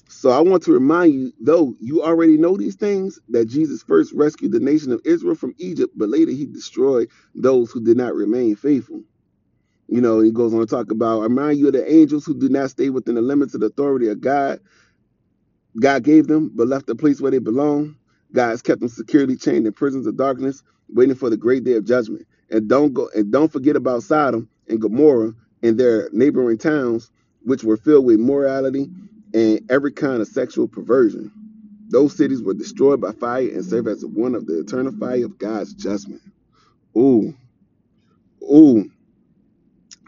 So 0.08 0.30
I 0.30 0.40
want 0.40 0.64
to 0.64 0.72
remind 0.72 1.14
you, 1.14 1.32
though 1.40 1.74
you 1.80 2.02
already 2.02 2.38
know 2.38 2.56
these 2.56 2.76
things, 2.76 3.20
that 3.30 3.46
Jesus 3.46 3.82
first 3.82 4.12
rescued 4.14 4.52
the 4.52 4.60
nation 4.60 4.92
of 4.92 5.02
Israel 5.04 5.34
from 5.36 5.54
Egypt, 5.58 5.94
but 5.96 6.10
later 6.10 6.32
he 6.32 6.46
destroyed 6.46 7.10
those 7.34 7.70
who 7.72 7.82
did 7.84 7.96
not 7.96 8.14
remain 8.14 8.56
faithful. 8.56 9.02
You 9.88 10.00
know, 10.00 10.20
he 10.20 10.32
goes 10.32 10.54
on 10.54 10.60
to 10.60 10.66
talk 10.66 10.90
about, 10.92 11.20
I 11.20 11.24
remind 11.24 11.58
you 11.58 11.68
of 11.68 11.74
the 11.74 11.92
angels 11.92 12.26
who 12.26 12.38
did 12.38 12.52
not 12.52 12.70
stay 12.70 12.90
within 12.90 13.16
the 13.16 13.22
limits 13.22 13.54
of 13.54 13.60
the 13.60 13.68
authority 13.68 14.08
of 14.08 14.20
God 14.20 14.58
God 15.80 16.04
gave 16.04 16.28
them, 16.28 16.52
but 16.54 16.68
left 16.68 16.86
the 16.86 16.96
place 16.96 17.20
where 17.20 17.30
they 17.32 17.38
belong. 17.40 17.96
God 18.32 18.50
has 18.50 18.62
kept 18.62 18.80
them 18.80 18.90
securely 18.90 19.36
chained 19.36 19.66
in 19.66 19.74
prisons 19.74 20.06
of 20.06 20.16
darkness, 20.16 20.62
waiting 20.88 21.16
for 21.16 21.30
the 21.30 21.36
great 21.36 21.64
day 21.64 21.74
of 21.74 21.84
judgment. 21.86 22.26
And 22.50 22.68
don't 22.68 22.94
go 22.94 23.10
and 23.14 23.32
don't 23.32 23.52
forget 23.52 23.76
about 23.76 24.04
Sodom 24.04 24.48
and 24.68 24.80
Gomorrah 24.80 25.34
and 25.62 25.78
their 25.78 26.10
neighboring 26.12 26.58
towns, 26.58 27.10
which 27.44 27.64
were 27.64 27.78
filled 27.78 28.06
with 28.06 28.20
morality 28.20 28.90
and 29.34 29.60
every 29.70 29.92
kind 29.92 30.22
of 30.22 30.28
sexual 30.28 30.68
perversion. 30.68 31.32
Those 31.90 32.16
cities 32.16 32.42
were 32.42 32.54
destroyed 32.54 33.00
by 33.00 33.12
fire 33.12 33.48
and 33.48 33.64
serve 33.64 33.88
as 33.88 34.04
one 34.06 34.34
of 34.34 34.46
the 34.46 34.60
eternal 34.60 34.92
fire 34.92 35.24
of 35.26 35.38
God's 35.38 35.74
judgment. 35.74 36.22
Ooh, 36.96 37.34
ooh. 38.42 38.90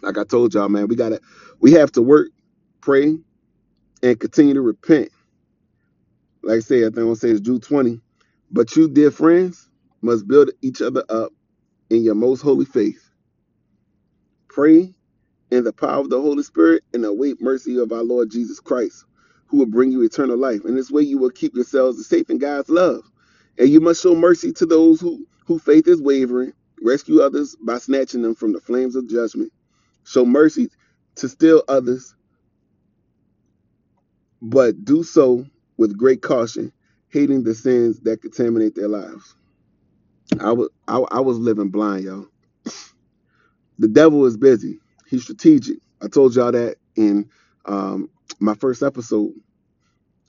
Like 0.02 0.18
I 0.18 0.24
told 0.24 0.54
y'all, 0.54 0.68
man, 0.68 0.88
we 0.88 0.96
gotta 0.96 1.20
we 1.60 1.72
have 1.72 1.92
to 1.92 2.02
work, 2.02 2.28
pray, 2.82 3.16
and 4.02 4.20
continue 4.20 4.54
to 4.54 4.62
repent 4.62 5.08
Like 6.42 6.58
I 6.58 6.60
said, 6.60 6.78
I 6.78 6.86
think 6.86 6.98
I'm 6.98 7.04
gonna 7.04 7.16
say 7.16 7.30
it's 7.30 7.40
Jude 7.40 7.62
20. 7.64 8.00
But 8.52 8.74
you, 8.76 8.88
dear 8.88 9.12
friends, 9.12 9.68
must 10.02 10.26
build 10.28 10.50
each 10.62 10.82
other 10.82 11.04
up 11.10 11.32
in 11.92 12.04
your 12.04 12.16
most 12.16 12.42
holy 12.42 12.66
faith. 12.66 13.10
Pray 14.48 14.94
in 15.50 15.64
the 15.64 15.72
power 15.74 16.00
of 16.00 16.10
the 16.10 16.20
Holy 16.20 16.44
Spirit 16.44 16.84
and 16.94 17.04
await 17.04 17.42
mercy 17.42 17.78
of 17.78 17.92
our 17.92 18.04
Lord 18.04 18.30
Jesus 18.30 18.60
Christ, 18.60 19.04
who 19.48 19.58
will 19.58 19.66
bring 19.66 19.92
you 19.92 20.02
eternal 20.02 20.38
life. 20.38 20.64
In 20.66 20.76
this 20.76 20.90
way, 20.90 21.02
you 21.02 21.18
will 21.18 21.30
keep 21.30 21.54
yourselves 21.54 22.06
safe 22.06 22.30
in 22.30 22.38
God's 22.38 22.70
love. 22.70 23.02
And 23.58 23.68
you 23.70 23.80
must 23.80 24.02
show 24.02 24.14
mercy 24.14 24.52
to 24.54 24.66
those 24.66 25.00
who, 25.00 25.26
whose 25.46 25.62
faith 25.62 25.88
is 25.88 26.02
wavering, 26.02 26.54
rescue 26.82 27.20
others 27.22 27.56
by 27.62 27.78
snatching 27.78 28.22
them 28.22 28.36
from 28.36 28.52
the 28.52 28.60
flames 28.60 28.96
of 28.96 29.08
judgment. 29.10 29.52
Show 30.04 30.26
mercy 30.26 30.70
to 31.16 31.28
still 31.28 31.64
others, 31.68 32.14
but 34.42 34.84
do 34.84 35.04
so 35.04 35.46
with 35.78 35.98
great 35.98 36.22
caution, 36.22 36.72
hating 37.10 37.44
the 37.44 37.54
sins 37.54 38.00
that 38.02 38.22
contaminate 38.22 38.76
their 38.76 38.88
lives. 38.88 39.36
I 40.40 40.52
was 40.52 40.68
I, 40.88 40.98
I 40.98 41.20
was 41.20 41.38
living 41.38 41.70
blind, 41.70 42.04
y'all. 42.04 42.26
The 43.78 43.88
devil 43.88 44.24
is 44.26 44.36
busy. 44.36 44.78
He's 45.08 45.22
strategic. 45.22 45.78
I 46.02 46.08
told 46.08 46.34
y'all 46.34 46.52
that 46.52 46.76
in 46.96 47.28
um, 47.66 48.10
my 48.40 48.54
first 48.54 48.82
episode. 48.82 49.32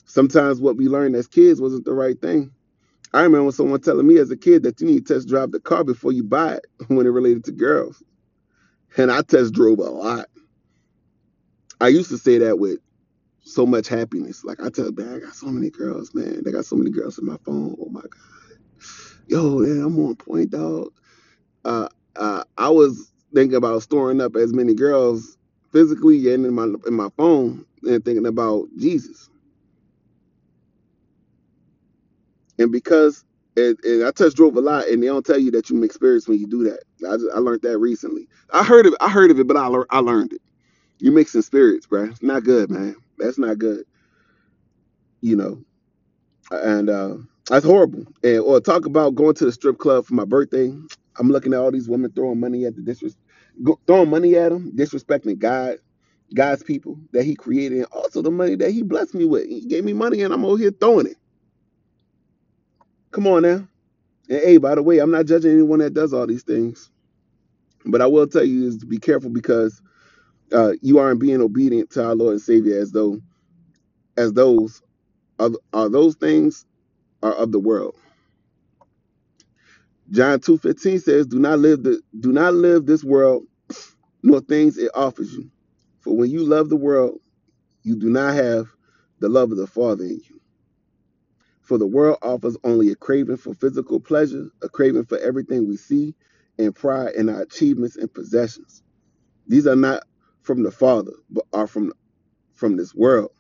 Sometimes 0.06 0.60
what 0.60 0.78
we 0.78 0.88
learned 0.88 1.16
as 1.16 1.28
kids 1.28 1.62
wasn't 1.62 1.86
the 1.86 1.94
right 1.94 2.20
thing. 2.20 2.52
I 3.14 3.22
remember 3.24 3.52
someone 3.52 3.82
telling 3.82 4.08
me 4.08 4.18
as 4.18 4.32
a 4.32 4.38
kid 4.38 4.64
that 4.64 4.82
you 4.82 4.88
need 4.88 5.06
to 5.06 5.14
test 5.14 5.28
drive 5.28 5.52
the 5.52 5.60
car 5.60 5.84
before 5.84 6.12
you 6.12 6.24
buy 6.24 6.56
it 6.56 6.66
when 6.88 7.06
it 7.06 7.10
related 7.10 7.44
to 7.46 7.52
girls. 7.52 8.02
And 8.98 9.12
I 9.12 9.22
test 9.22 9.54
drove 9.54 9.80
a 9.80 9.84
lot. 9.84 10.28
I 11.82 11.90
used 11.90 12.10
to 12.10 12.18
say 12.18 12.38
that 12.40 12.60
with 12.60 12.80
so 13.44 13.66
much 13.66 13.88
happiness. 13.88 14.44
Like 14.44 14.62
I 14.62 14.70
tell 14.70 14.92
man, 14.92 15.16
I 15.16 15.20
got 15.20 15.36
so 15.36 15.48
many 15.48 15.70
girls, 15.70 16.14
man. 16.14 16.44
They 16.44 16.52
got 16.52 16.66
so 16.66 16.76
many 16.76 16.92
girls 16.92 17.20
in 17.20 17.26
my 17.26 17.38
phone. 17.46 17.76
Oh 17.80 17.90
my 17.90 18.02
God. 18.02 18.12
Yo, 19.28 19.60
man, 19.60 19.84
I'm 19.86 20.00
on 20.00 20.16
point, 20.16 20.52
dog. 20.52 20.90
uh, 21.66 21.88
uh, 22.16 22.44
I 22.58 22.70
was 22.70 23.12
thinking 23.34 23.56
about 23.58 23.84
storing 23.84 24.22
up 24.22 24.36
as 24.36 24.54
many 24.54 24.74
girls 24.74 25.38
physically 25.72 26.34
and 26.34 26.46
in 26.46 26.54
my 26.54 26.66
in 26.88 26.94
my 26.94 27.10
phone, 27.18 27.66
and 27.84 28.04
thinking 28.04 28.26
about 28.26 28.68
Jesus. 28.78 29.30
And 32.60 32.72
because 32.72 33.26
and, 33.58 33.78
and 33.86 34.06
I 34.06 34.12
touch 34.12 34.36
drove 34.36 34.58
a 34.58 34.62
lot, 34.62 34.88
and 34.88 35.02
they 35.04 35.08
don't 35.08 35.26
tell 35.26 35.40
you 35.40 35.52
that 35.52 35.70
you 35.70 35.78
spirits 35.90 36.28
when 36.28 36.40
you 36.40 36.48
do 36.48 36.64
that. 36.66 36.82
I 37.10 37.18
just, 37.18 37.28
I 37.36 37.40
learned 37.40 37.64
that 37.64 37.78
recently. 37.80 38.28
I 38.54 38.64
heard 38.64 38.86
of 38.88 38.96
I 39.02 39.10
heard 39.10 39.32
of 39.32 39.40
it, 39.40 39.48
but 39.48 39.58
I 39.58 39.68
learned 39.68 39.88
I 39.92 40.00
learned 40.00 40.34
it. 40.34 40.42
You 41.00 41.12
mixing 41.12 41.44
spirits, 41.44 41.88
bro. 41.88 42.06
It's 42.06 42.24
not 42.24 42.44
good, 42.46 42.72
man. 42.72 42.96
That's 43.20 43.40
not 43.40 43.60
good. 43.60 43.86
You 45.22 45.38
know. 45.38 45.60
and 46.52 46.90
uh, 46.90 47.16
that's 47.50 47.66
horrible. 47.66 48.06
And 48.24 48.40
or 48.40 48.62
talk 48.62 48.86
about 48.86 49.16
going 49.16 49.36
to 49.36 49.46
the 49.46 49.52
strip 49.52 49.78
club 49.80 50.06
for 50.06 50.16
my 50.16 50.26
birthday. 50.26 50.74
I'm 51.20 51.30
looking 51.32 51.54
at 51.54 51.60
all 51.60 51.72
these 51.72 51.90
women 51.90 52.12
throwing 52.14 52.40
money 52.40 52.66
at 52.66 52.76
the 52.76 52.82
disres, 52.82 53.16
throwing 53.88 54.10
money 54.10 54.36
at 54.36 54.50
them, 54.52 54.72
disrespecting 54.76 55.40
God, 55.40 55.78
God's 56.34 56.64
people 56.64 56.98
that 57.14 57.26
He 57.26 57.36
created, 57.36 57.80
and 57.80 57.88
also 57.88 58.22
the 58.22 58.32
money 58.32 58.56
that 58.56 58.72
He 58.72 58.84
blessed 58.84 59.16
me 59.16 59.26
with. 59.26 59.48
He 59.48 59.66
gave 59.66 59.84
me 59.86 59.94
money, 59.94 60.22
and 60.24 60.34
I'm 60.34 60.46
over 60.46 60.58
here 60.58 60.72
throwing 60.72 61.08
it. 61.08 61.18
Come 63.12 63.28
on 63.28 63.44
now. 63.44 63.68
And 64.30 64.42
hey, 64.44 64.58
by 64.58 64.76
the 64.76 64.84
way, 64.84 65.00
I'm 65.00 65.12
not 65.12 65.28
judging 65.28 65.52
anyone 65.52 65.80
that 65.80 65.94
does 65.94 66.14
all 66.14 66.28
these 66.28 66.44
things, 66.44 66.92
but 67.86 68.02
I 68.02 68.08
will 68.08 68.28
tell 68.28 68.46
you 68.46 68.68
is 68.68 68.78
to 68.80 68.86
be 68.88 69.00
careful 69.00 69.30
because 69.32 69.82
uh, 70.54 70.74
you 70.82 71.00
aren't 71.00 71.22
being 71.22 71.42
obedient 71.42 71.92
to 71.92 72.06
our 72.06 72.16
Lord 72.16 72.34
and 72.34 72.42
Savior 72.42 72.80
as 72.80 72.92
though 72.92 73.20
as 74.18 74.34
those 74.34 74.82
are, 75.40 75.52
are 75.74 75.90
those 75.90 76.16
things 76.16 76.66
are 77.24 77.34
of 77.36 77.52
the 77.54 77.60
world 77.60 77.96
John 80.12 80.40
2:15 80.40 81.02
says, 81.02 81.28
"Do 81.28 81.40
not 81.40 81.60
live 81.60 81.84
the 81.84 82.02
do 82.20 82.32
not 82.32 82.56
live 82.56 82.86
this 82.88 83.04
world 83.04 83.46
nor 84.24 84.42
things 84.42 84.78
it 84.78 84.92
offers 84.96 85.34
you. 85.34 85.50
For 86.02 86.16
when 86.16 86.32
you 86.32 86.46
love 86.46 86.70
the 86.70 86.78
world, 86.78 87.20
you 87.84 87.96
do 87.96 88.10
not 88.10 88.36
have 88.36 88.68
the 89.20 89.30
love 89.30 89.52
of 89.52 89.58
the 89.58 89.68
Father 89.68 90.06
in 90.06 90.22
you. 90.30 90.42
For 91.62 91.78
the 91.78 91.88
world 91.88 92.20
offers 92.24 92.58
only 92.64 92.92
a 92.92 92.96
craving 92.96 93.38
for 93.38 93.54
physical 93.56 94.00
pleasure, 94.00 94.50
a 94.64 94.70
craving 94.70 95.06
for 95.06 95.20
everything 95.20 95.68
we 95.68 95.78
see, 95.78 96.16
and 96.60 96.76
pride 96.76 97.16
in 97.16 97.30
our 97.30 97.42
achievements 97.44 97.98
and 97.98 98.14
possessions. 98.14 98.84
These 99.48 99.68
are 99.68 99.76
not 99.78 100.04
from 100.44 100.64
the 100.64 100.72
Father, 100.72 101.14
but 101.30 101.46
are 101.54 101.68
from 101.68 101.94
from 102.56 102.78
this 102.78 102.96
world. 102.96 103.32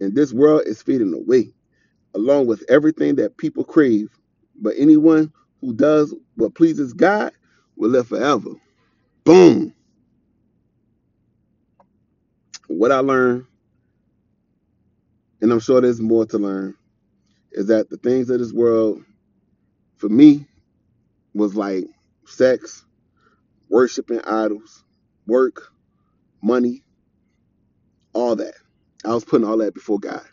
And 0.00 0.14
this 0.14 0.32
world 0.32 0.62
is 0.66 0.82
feeding 0.82 1.14
away, 1.14 1.54
along 2.14 2.46
with 2.46 2.64
everything 2.70 3.16
that 3.16 3.36
people 3.38 3.64
crave. 3.64 4.10
But 4.60 4.74
anyone 4.78 5.32
who 5.60 5.74
does 5.74 6.14
what 6.36 6.54
pleases 6.54 6.92
God 6.92 7.32
will 7.76 7.90
live 7.90 8.08
forever." 8.08 8.50
Boom. 9.24 9.74
What 12.68 12.92
I 12.92 13.00
learned, 13.00 13.46
and 15.42 15.52
I'm 15.52 15.60
sure 15.60 15.80
there's 15.80 16.00
more 16.00 16.26
to 16.26 16.38
learn, 16.38 16.76
is 17.52 17.66
that 17.68 17.90
the 17.90 17.98
things 17.98 18.30
of 18.30 18.40
this 18.40 18.52
world, 18.52 19.04
for 19.96 20.08
me, 20.08 20.46
was 21.34 21.56
like 21.56 21.86
sex, 22.26 22.84
worshiping 23.70 24.20
idols, 24.22 24.84
work, 25.26 25.72
money, 26.42 26.84
all 28.14 28.36
that. 28.36 28.54
I 29.04 29.14
was 29.14 29.24
putting 29.24 29.46
all 29.48 29.58
that 29.58 29.74
before 29.74 30.00
God. 30.00 30.24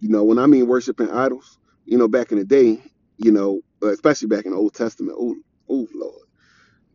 You 0.00 0.10
know, 0.10 0.24
when 0.24 0.38
I 0.38 0.46
mean 0.46 0.68
worshiping 0.68 1.10
idols, 1.10 1.58
you 1.86 1.98
know, 1.98 2.08
back 2.08 2.32
in 2.32 2.38
the 2.38 2.46
day, 2.46 2.82
you 3.18 3.32
know, 3.32 3.62
especially 3.82 4.28
back 4.28 4.46
in 4.46 4.52
the 4.52 4.58
Old 4.58 4.74
Testament, 4.74 5.18
oh, 5.20 5.36
oh 5.70 5.88
Lord, 5.94 6.22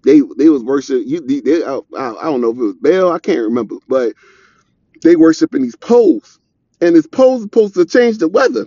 they 0.05 0.21
they 0.37 0.49
was 0.49 0.63
worship. 0.63 1.03
You, 1.05 1.21
they, 1.21 1.41
they, 1.41 1.63
I, 1.65 1.79
I 1.97 2.23
don't 2.25 2.41
know 2.41 2.51
if 2.51 2.57
it 2.57 2.61
was 2.61 2.75
Baal, 2.81 3.11
I 3.13 3.19
can't 3.19 3.41
remember, 3.41 3.75
but 3.87 4.13
they 5.03 5.15
worshiping 5.15 5.63
these 5.63 5.77
poles, 5.77 6.39
and 6.81 6.95
this 6.95 7.07
pole's 7.07 7.43
supposed 7.43 7.75
to 7.75 7.85
change 7.85 8.19
the 8.19 8.29
weather. 8.29 8.65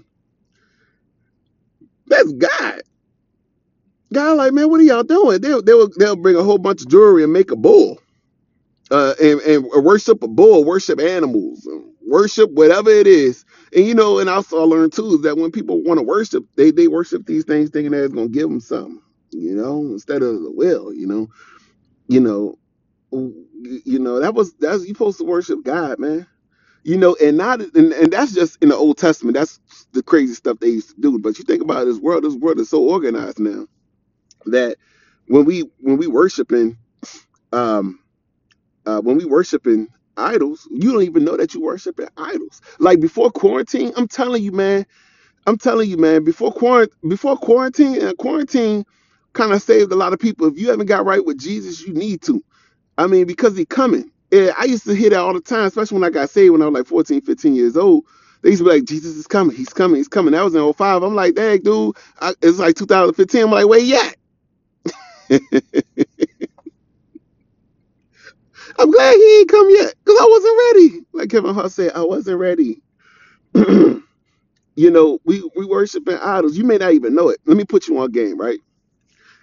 That's 2.08 2.32
God. 2.32 2.82
God, 4.12 4.38
like, 4.38 4.52
man, 4.54 4.70
what 4.70 4.80
are 4.80 4.84
y'all 4.84 5.02
doing? 5.04 5.40
They'll 5.40 5.62
they'll 5.62 5.88
they'll 5.98 6.16
bring 6.16 6.36
a 6.36 6.42
whole 6.44 6.58
bunch 6.58 6.82
of 6.82 6.88
jewelry 6.88 7.24
and 7.24 7.32
make 7.32 7.50
a 7.50 7.56
bull, 7.56 8.00
uh, 8.90 9.14
and 9.22 9.40
and 9.42 9.66
worship 9.84 10.22
a 10.22 10.28
bull, 10.28 10.64
worship 10.64 11.00
animals, 11.00 11.68
worship 12.06 12.50
whatever 12.52 12.90
it 12.90 13.06
is. 13.06 13.44
And 13.76 13.86
you 13.86 13.94
know, 13.94 14.18
and 14.20 14.30
I 14.30 14.34
also 14.36 14.60
I 14.62 14.64
learned 14.64 14.94
too 14.94 15.16
is 15.16 15.22
that 15.22 15.38
when 15.38 15.52
people 15.52 15.82
want 15.82 15.98
to 16.00 16.04
worship, 16.04 16.44
they 16.56 16.72
they 16.72 16.88
worship 16.88 17.26
these 17.26 17.44
things 17.44 17.70
thinking 17.70 17.92
that 17.92 18.04
it's 18.04 18.14
gonna 18.14 18.28
give 18.28 18.48
them 18.48 18.60
something, 18.60 19.00
you 19.32 19.54
know, 19.54 19.80
instead 19.92 20.22
of 20.22 20.42
the 20.42 20.52
will, 20.52 20.94
you 20.94 21.06
know, 21.06 21.28
you 22.08 22.20
know, 22.20 22.58
you 23.12 23.98
know 24.00 24.20
that 24.20 24.34
was 24.34 24.54
that's 24.54 24.82
you 24.82 24.88
supposed 24.88 25.18
to 25.18 25.24
worship 25.24 25.64
God, 25.64 25.98
man. 25.98 26.26
You 26.84 26.98
know, 26.98 27.16
and 27.22 27.36
not 27.38 27.60
and, 27.60 27.92
and 27.92 28.12
that's 28.12 28.32
just 28.34 28.62
in 28.62 28.70
the 28.70 28.76
Old 28.76 28.98
Testament. 28.98 29.36
That's 29.36 29.60
the 29.92 30.02
crazy 30.02 30.34
stuff 30.34 30.58
they 30.60 30.68
used 30.70 30.90
to 30.96 31.00
do. 31.00 31.18
But 31.18 31.38
you 31.38 31.44
think 31.44 31.62
about 31.62 31.84
this 31.86 31.98
world, 31.98 32.24
this 32.24 32.34
world 32.34 32.60
is 32.60 32.70
so 32.70 32.82
organized 32.82 33.40
now 33.40 33.66
that 34.46 34.78
when 35.28 35.44
we 35.44 35.70
when 35.80 35.98
we 35.98 36.06
worshiping 36.08 36.78
um 37.52 38.00
uh 38.86 39.00
when 39.00 39.16
we 39.18 39.24
worshiping 39.26 39.88
idols 40.18 40.68
you 40.72 40.92
don't 40.92 41.04
even 41.04 41.24
know 41.24 41.36
that 41.36 41.54
you 41.54 41.62
worshiping 41.62 42.08
idols 42.18 42.62
like 42.80 43.00
before 43.00 43.30
quarantine 43.32 43.92
i'm 43.96 44.08
telling 44.08 44.42
you 44.42 44.52
man 44.52 44.86
i'm 45.46 45.58
telling 45.58 45.90
you 45.90 45.96
man 45.98 46.24
before 46.24 46.52
quarantine 46.52 46.94
before 47.10 47.36
quarantine 47.38 48.00
and 48.02 48.18
quarantine 48.18 48.84
kind 49.32 49.52
of 49.52 49.62
saved 49.62 49.92
a 49.92 49.96
lot 49.96 50.12
of 50.12 50.18
people. 50.18 50.46
If 50.48 50.58
you 50.58 50.70
haven't 50.70 50.86
got 50.86 51.04
right 51.04 51.24
with 51.24 51.38
Jesus, 51.38 51.86
you 51.86 51.94
need 51.94 52.22
to. 52.22 52.42
I 52.98 53.06
mean, 53.06 53.26
because 53.26 53.56
he 53.56 53.66
coming. 53.66 54.10
Yeah, 54.30 54.52
I 54.58 54.64
used 54.64 54.84
to 54.86 54.94
hear 54.94 55.10
that 55.10 55.20
all 55.20 55.34
the 55.34 55.40
time, 55.40 55.66
especially 55.66 55.96
when 56.00 56.04
I 56.08 56.10
got 56.12 56.30
saved 56.30 56.52
when 56.52 56.62
I 56.62 56.66
was 56.66 56.74
like 56.74 56.86
14, 56.86 57.20
15 57.20 57.54
years 57.56 57.76
old. 57.76 58.04
They 58.42 58.50
used 58.50 58.60
to 58.60 58.64
be 58.64 58.72
like, 58.76 58.84
Jesus 58.84 59.16
is 59.16 59.26
coming, 59.26 59.56
he's 59.56 59.70
coming, 59.70 59.96
he's 59.96 60.08
coming. 60.08 60.32
That 60.32 60.44
was 60.44 60.54
in 60.54 60.72
'05. 60.74 61.02
I'm 61.02 61.14
like, 61.14 61.34
dang, 61.34 61.60
dude, 61.62 61.96
I, 62.20 62.34
it's 62.42 62.58
like 62.58 62.76
2015. 62.76 63.44
I'm 63.44 63.50
like, 63.52 63.66
where 63.68 63.80
you 63.80 63.96
at? 63.96 64.16
I'm 68.78 68.90
glad 68.92 69.14
he 69.16 69.38
ain't 69.40 69.50
come 69.50 69.70
yet 69.70 69.94
because 70.04 70.20
I 70.20 70.26
wasn't 70.30 70.58
ready. 70.58 71.06
Like 71.14 71.30
Kevin 71.30 71.54
Hart 71.54 71.72
said, 71.72 71.92
I 71.94 72.02
wasn't 72.04 72.40
ready. 72.40 72.82
you 73.54 74.02
know, 74.76 75.20
we, 75.24 75.48
we 75.56 75.66
worshiping 75.66 76.18
idols. 76.18 76.58
You 76.58 76.64
may 76.64 76.78
not 76.78 76.92
even 76.94 77.14
know 77.14 77.30
it. 77.30 77.40
Let 77.46 77.56
me 77.56 77.64
put 77.64 77.88
you 77.88 77.98
on 78.00 78.12
game, 78.12 78.38
right? 78.40 78.60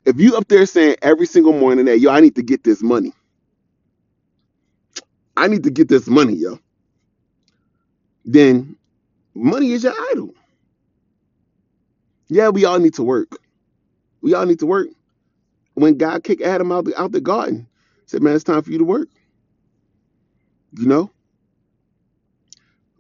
If 0.05 0.19
you 0.19 0.37
up 0.37 0.47
there 0.49 0.65
saying 0.65 0.97
every 1.01 1.27
single 1.27 1.53
morning 1.53 1.85
that, 1.85 1.99
yo, 1.99 2.11
I 2.11 2.21
need 2.21 2.35
to 2.37 2.43
get 2.43 2.63
this 2.63 2.83
money. 2.83 3.13
I 5.37 5.47
need 5.47 5.63
to 5.63 5.71
get 5.71 5.89
this 5.89 6.07
money, 6.07 6.33
yo. 6.35 6.59
Then 8.25 8.77
money 9.35 9.73
is 9.73 9.83
your 9.83 9.93
idol. 10.11 10.33
Yeah, 12.29 12.49
we 12.49 12.65
all 12.65 12.79
need 12.79 12.95
to 12.95 13.03
work. 13.03 13.29
We 14.21 14.33
all 14.35 14.45
need 14.45 14.59
to 14.59 14.67
work. 14.67 14.89
When 15.75 15.97
God 15.97 16.23
kicked 16.23 16.41
Adam 16.43 16.71
out 16.71 16.85
the 16.85 17.01
out 17.01 17.11
the 17.13 17.21
garden, 17.21 17.67
said, 18.07 18.23
"Man, 18.23 18.35
it's 18.35 18.43
time 18.45 18.63
for 18.63 18.71
you 18.71 18.79
to 18.79 18.83
work." 18.85 19.09
You 20.79 20.87
know, 20.87 21.11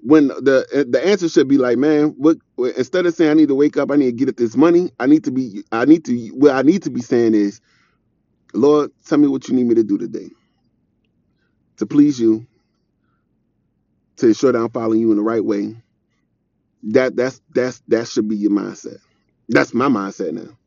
when 0.01 0.29
the 0.29 0.85
the 0.89 1.05
answer 1.05 1.29
should 1.29 1.47
be 1.49 1.57
like, 1.59 1.77
"Man, 1.77 2.15
what?" 2.17 2.37
Instead 2.77 3.05
of 3.07 3.15
saying, 3.15 3.31
"I 3.31 3.35
need 3.35 3.49
to 3.49 3.55
wake 3.55 3.77
up, 3.77 3.91
I 3.91 3.97
need 3.97 4.07
to 4.07 4.11
get 4.13 4.29
at 4.29 4.37
this 4.37 4.57
money," 4.57 4.91
I 4.99 5.07
need 5.07 5.25
to 5.25 5.31
be, 5.31 5.63
I 5.71 5.85
need 5.85 6.05
to, 6.05 6.27
what 6.29 6.53
I 6.55 6.63
need 6.63 6.83
to 6.83 6.91
be 6.91 7.01
saying 7.01 7.35
is, 7.35 7.61
"Lord, 8.53 8.91
tell 9.05 9.19
me 9.19 9.27
what 9.27 9.47
you 9.49 9.55
need 9.55 9.67
me 9.67 9.75
to 9.75 9.83
do 9.83 9.97
today 9.97 10.29
to 11.77 11.85
please 11.87 12.19
you, 12.19 12.47
to 14.17 14.27
ensure 14.27 14.51
that 14.53 14.59
I'm 14.59 14.69
following 14.71 15.01
you 15.01 15.11
in 15.11 15.17
the 15.17 15.23
right 15.23 15.43
way." 15.45 15.75
That 16.83 17.15
that's 17.15 17.41
that's 17.55 17.81
that 17.89 18.07
should 18.07 18.29
be 18.29 18.37
your 18.37 18.51
mindset. 18.51 18.99
That's 19.49 19.73
my 19.73 19.87
mindset 19.89 20.33
now. 20.33 20.64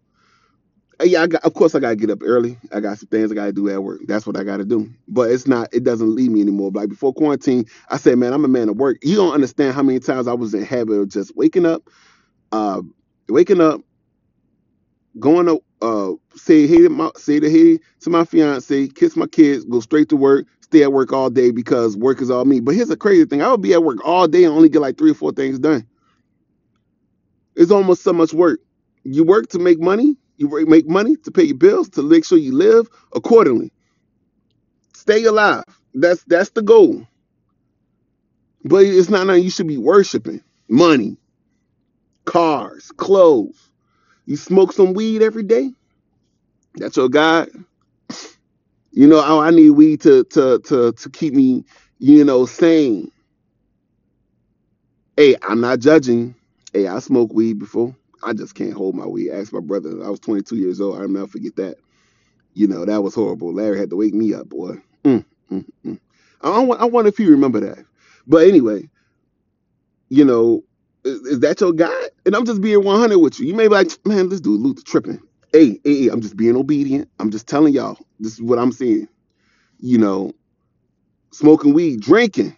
Yeah, 1.04 1.22
I 1.22 1.26
got, 1.28 1.44
of 1.44 1.54
course 1.54 1.74
I 1.74 1.80
gotta 1.80 1.96
get 1.96 2.10
up 2.10 2.20
early. 2.22 2.58
I 2.72 2.80
got 2.80 2.98
some 2.98 3.08
things 3.08 3.30
I 3.30 3.34
gotta 3.34 3.52
do 3.52 3.68
at 3.68 3.82
work. 3.82 4.00
That's 4.08 4.26
what 4.26 4.36
I 4.36 4.44
gotta 4.44 4.64
do. 4.64 4.90
But 5.08 5.30
it's 5.30 5.46
not. 5.46 5.68
It 5.72 5.84
doesn't 5.84 6.14
leave 6.14 6.30
me 6.32 6.40
anymore. 6.40 6.70
Like 6.74 6.88
before 6.88 7.12
quarantine, 7.12 7.66
I 7.90 7.98
said, 7.98 8.18
man, 8.18 8.32
I'm 8.32 8.44
a 8.44 8.48
man 8.48 8.70
of 8.70 8.76
work. 8.78 8.98
You 9.02 9.16
don't 9.16 9.34
understand 9.34 9.74
how 9.74 9.82
many 9.82 10.00
times 10.00 10.26
I 10.26 10.32
was 10.32 10.54
in 10.54 10.64
habit 10.64 10.94
of 10.94 11.08
just 11.10 11.36
waking 11.36 11.66
up, 11.66 11.82
uh, 12.52 12.82
waking 13.28 13.60
up, 13.60 13.82
going 15.20 15.46
to 15.46 15.62
uh, 15.82 16.12
say 16.36 16.66
hey 16.66 16.82
to 16.82 16.90
my 16.90 17.10
say 17.16 17.40
to 17.40 17.50
hey 17.50 17.78
to 18.00 18.10
my 18.10 18.24
fiance, 18.24 18.88
kiss 18.88 19.16
my 19.16 19.26
kids, 19.28 19.64
go 19.66 19.80
straight 19.80 20.08
to 20.10 20.16
work, 20.16 20.46
stay 20.62 20.82
at 20.84 20.92
work 20.92 21.12
all 21.12 21.30
day 21.30 21.50
because 21.52 21.96
work 21.96 22.22
is 22.22 22.30
all 22.30 22.44
me. 22.46 22.60
But 22.60 22.74
here's 22.76 22.88
the 22.88 22.96
crazy 22.96 23.24
thing: 23.26 23.42
I 23.42 23.50
would 23.50 23.62
be 23.62 23.74
at 23.74 23.84
work 23.84 23.98
all 24.04 24.28
day 24.28 24.44
and 24.44 24.54
only 24.54 24.68
get 24.70 24.82
like 24.82 24.98
three 24.98 25.12
or 25.12 25.16
four 25.16 25.32
things 25.32 25.58
done. 25.58 25.86
It's 27.56 27.70
almost 27.72 28.02
so 28.04 28.12
much 28.12 28.32
work. 28.34 28.60
You 29.04 29.24
work 29.24 29.48
to 29.50 29.58
make 29.58 29.80
money. 29.80 30.16
You 30.38 30.48
make 30.68 30.88
money 30.88 31.16
to 31.18 31.32
pay 31.32 31.44
your 31.44 31.58
bills, 31.58 31.90
to 31.90 32.02
make 32.04 32.26
sure 32.26 32.38
you 32.38 32.54
live 32.56 32.88
accordingly. 33.14 33.72
Stay 34.94 35.24
alive. 35.24 35.64
That's 35.94 36.24
that's 36.24 36.50
the 36.50 36.62
goal. 36.62 37.06
But 38.64 38.84
it's 38.86 39.10
not 39.10 39.26
nothing 39.26 39.44
you 39.44 39.50
should 39.50 39.68
be 39.68 39.78
worshiping. 39.78 40.42
Money, 40.68 41.18
cars, 42.26 42.92
clothes. 42.96 43.70
You 44.26 44.36
smoke 44.36 44.72
some 44.72 44.94
weed 44.94 45.22
every 45.22 45.44
day. 45.44 45.72
That's 46.76 46.96
your 46.96 47.08
God. 47.08 47.48
You 48.92 49.06
know, 49.08 49.22
oh, 49.24 49.40
I 49.40 49.50
need 49.50 49.70
weed 49.70 50.02
to 50.02 50.24
to 50.24 50.60
to 50.60 50.92
to 50.92 51.10
keep 51.10 51.34
me, 51.34 51.64
you 51.98 52.24
know, 52.24 52.46
sane. 52.46 53.10
Hey, 55.16 55.36
I'm 55.42 55.60
not 55.60 55.80
judging. 55.80 56.34
Hey, 56.72 56.88
I 56.88 57.00
smoked 57.00 57.34
weed 57.34 57.58
before. 57.58 57.94
I 58.22 58.32
just 58.32 58.54
can't 58.54 58.72
hold 58.72 58.94
my 58.94 59.06
weed. 59.06 59.30
Ask 59.30 59.52
my 59.52 59.60
brother. 59.60 59.90
I 60.04 60.10
was 60.10 60.20
22 60.20 60.56
years 60.56 60.80
old. 60.80 60.98
I'll 60.98 61.08
never 61.08 61.26
forget 61.26 61.56
that. 61.56 61.76
You 62.54 62.66
know, 62.66 62.84
that 62.84 63.02
was 63.02 63.14
horrible. 63.14 63.52
Larry 63.54 63.78
had 63.78 63.90
to 63.90 63.96
wake 63.96 64.14
me 64.14 64.34
up, 64.34 64.48
boy. 64.48 64.76
Mm, 65.04 65.24
mm, 65.50 65.64
mm. 65.86 66.00
I, 66.42 66.50
I 66.50 66.84
wonder 66.86 67.08
if 67.08 67.20
you 67.20 67.30
remember 67.30 67.60
that. 67.60 67.84
But 68.26 68.46
anyway, 68.48 68.88
you 70.08 70.24
know, 70.24 70.64
is, 71.04 71.20
is 71.20 71.40
that 71.40 71.60
your 71.60 71.72
God? 71.72 72.10
And 72.26 72.34
I'm 72.34 72.44
just 72.44 72.60
being 72.60 72.84
100 72.84 73.18
with 73.18 73.38
you. 73.40 73.46
You 73.46 73.54
may 73.54 73.68
be 73.68 73.74
like, 73.74 73.90
man, 74.06 74.28
this 74.28 74.40
dude 74.40 74.60
Luther 74.60 74.82
tripping. 74.82 75.20
Hey, 75.52 75.80
hey, 75.84 76.02
hey, 76.04 76.08
I'm 76.08 76.20
just 76.20 76.36
being 76.36 76.56
obedient. 76.56 77.08
I'm 77.18 77.30
just 77.30 77.46
telling 77.48 77.72
y'all. 77.74 77.98
This 78.20 78.34
is 78.34 78.42
what 78.42 78.58
I'm 78.58 78.72
seeing. 78.72 79.08
You 79.80 79.98
know, 79.98 80.32
smoking 81.32 81.72
weed, 81.74 82.00
drinking. 82.00 82.56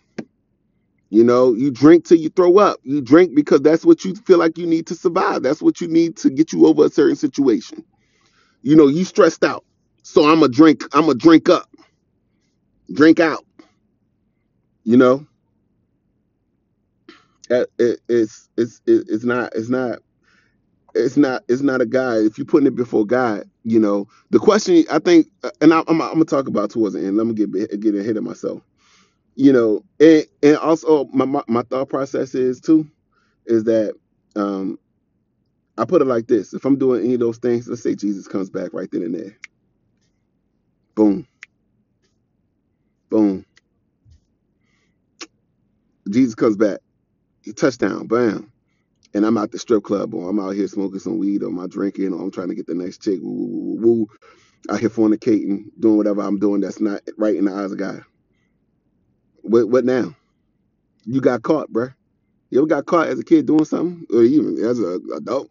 You 1.10 1.24
know, 1.24 1.54
you 1.54 1.72
drink 1.72 2.06
till 2.06 2.18
you 2.18 2.30
throw 2.30 2.58
up. 2.58 2.78
You 2.84 3.02
drink 3.02 3.34
because 3.34 3.62
that's 3.62 3.84
what 3.84 4.04
you 4.04 4.16
feel 4.16 4.38
like 4.38 4.58
you 4.58 4.66
need 4.66 4.88
to 4.88 4.96
survive. 4.96 5.42
That's 5.44 5.62
what 5.62 5.80
you 5.80 5.88
need 5.88 6.16
to 6.18 6.30
get 6.30 6.52
you 6.52 6.66
over 6.66 6.86
a 6.86 6.90
certain 6.90 7.16
situation. 7.16 7.84
You 8.62 8.76
know, 8.76 8.88
you 8.88 9.04
stressed 9.04 9.44
out. 9.44 9.64
So 10.04 10.28
I'm 10.30 10.42
a 10.42 10.48
drink, 10.48 10.84
I'm 10.94 11.08
a 11.10 11.14
drink 11.14 11.48
up, 11.50 11.68
drink 12.94 13.20
out, 13.20 13.44
you 14.84 14.96
know? 14.96 15.26
Uh, 17.50 17.64
It, 17.78 18.00
it's 18.08 18.48
it's 18.56 18.80
it- 18.86 19.06
it's 19.08 19.24
not 19.24 19.52
it's 19.54 19.68
not 19.70 20.00
it's 20.94 21.16
not 21.18 21.44
it's 21.48 21.62
not 21.62 21.82
a 21.82 21.86
guy. 21.86 22.18
If 22.18 22.38
you're 22.38 22.46
putting 22.46 22.68
it 22.68 22.76
before 22.76 23.06
God, 23.06 23.44
you 23.64 23.80
know 23.80 24.08
the 24.30 24.40
question. 24.40 24.84
I 24.90 25.00
think, 25.00 25.28
uh, 25.44 25.50
and 25.62 25.74
I, 25.74 25.80
I'm 25.88 26.00
I'm 26.02 26.12
gonna 26.14 26.26
talk 26.26 26.48
about 26.48 26.70
towards 26.70 26.94
the 26.94 27.00
end. 27.06 27.16
Let 27.18 27.26
me 27.28 27.34
get 27.34 27.52
get 27.80 27.94
ahead 27.96 28.18
of 28.18 28.24
myself. 28.24 28.62
You 29.36 29.52
know, 29.52 29.84
and 30.00 30.26
and 30.42 30.56
also 30.58 31.06
my 31.06 31.24
my, 31.26 31.42
thought 31.62 31.88
process 31.88 32.34
is 32.34 32.60
too 32.60 32.88
is 33.46 33.64
that 33.64 33.94
um 34.36 34.78
I 35.78 35.84
put 35.86 36.02
it 36.02 36.06
like 36.06 36.28
this: 36.28 36.54
if 36.54 36.64
I'm 36.64 36.78
doing 36.78 37.04
any 37.04 37.14
of 37.14 37.20
those 37.20 37.38
things, 37.38 37.68
let's 37.68 37.82
say 37.82 37.94
Jesus 37.96 38.28
comes 38.28 38.50
back 38.50 38.72
right 38.74 38.88
then 38.92 39.02
and 39.02 39.14
there, 39.14 39.38
boom, 40.96 41.26
boom, 43.10 43.46
Jesus 46.10 46.34
comes 46.36 46.56
back, 46.56 46.80
touchdown, 47.56 48.06
bam. 48.08 48.52
And 49.14 49.26
I'm 49.26 49.38
out 49.38 49.52
the 49.52 49.58
strip 49.58 49.84
club, 49.84 50.14
or 50.14 50.30
I'm 50.30 50.40
out 50.40 50.56
here 50.56 50.68
smoking 50.68 51.00
some 51.00 51.18
weed, 51.18 51.42
or 51.42 51.48
I'm 51.48 51.68
drinking, 51.68 52.12
or 52.14 52.22
I'm 52.22 52.30
trying 52.30 52.48
to 52.48 52.54
get 52.54 52.66
the 52.66 52.74
next 52.74 53.02
chick. 53.02 53.20
Woo, 53.22 53.32
woo, 53.32 53.76
woo, 53.76 53.80
woo. 53.82 54.08
out 54.70 54.80
here 54.80 54.90
fornicating, 54.90 55.64
doing 55.80 55.98
whatever 55.98 56.22
I'm 56.22 56.38
doing 56.38 56.62
that's 56.62 56.80
not 56.80 57.02
right 57.18 57.36
in 57.36 57.46
the 57.46 57.54
eyes 57.54 57.72
of 57.72 57.78
God. 57.78 58.02
What 59.42 59.68
what 59.70 59.84
now? 59.84 60.14
You 61.06 61.20
got 61.20 61.42
caught, 61.42 61.72
bruh. 61.72 61.94
You 62.50 62.60
ever 62.60 62.66
got 62.66 62.86
caught 62.86 63.08
as 63.08 63.18
a 63.18 63.24
kid 63.24 63.46
doing 63.46 63.64
something, 63.64 64.06
or 64.14 64.22
even 64.24 64.58
as 64.64 64.78
an 64.78 65.06
adult, 65.16 65.50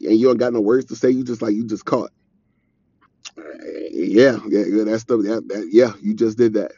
and 0.00 0.18
you 0.18 0.28
don't 0.28 0.38
got 0.38 0.52
no 0.52 0.60
words 0.60 0.86
to 0.86 0.96
say. 0.96 1.10
You 1.10 1.24
just 1.24 1.42
like 1.42 1.54
you 1.54 1.66
just 1.66 1.84
caught. 1.84 2.10
Yeah, 3.92 4.38
yeah, 4.48 4.64
yeah 4.68 4.84
that 4.84 5.00
stuff. 5.00 5.22
That, 5.22 5.48
that, 5.48 5.68
yeah, 5.72 5.92
you 6.02 6.14
just 6.14 6.38
did 6.38 6.54
that. 6.54 6.72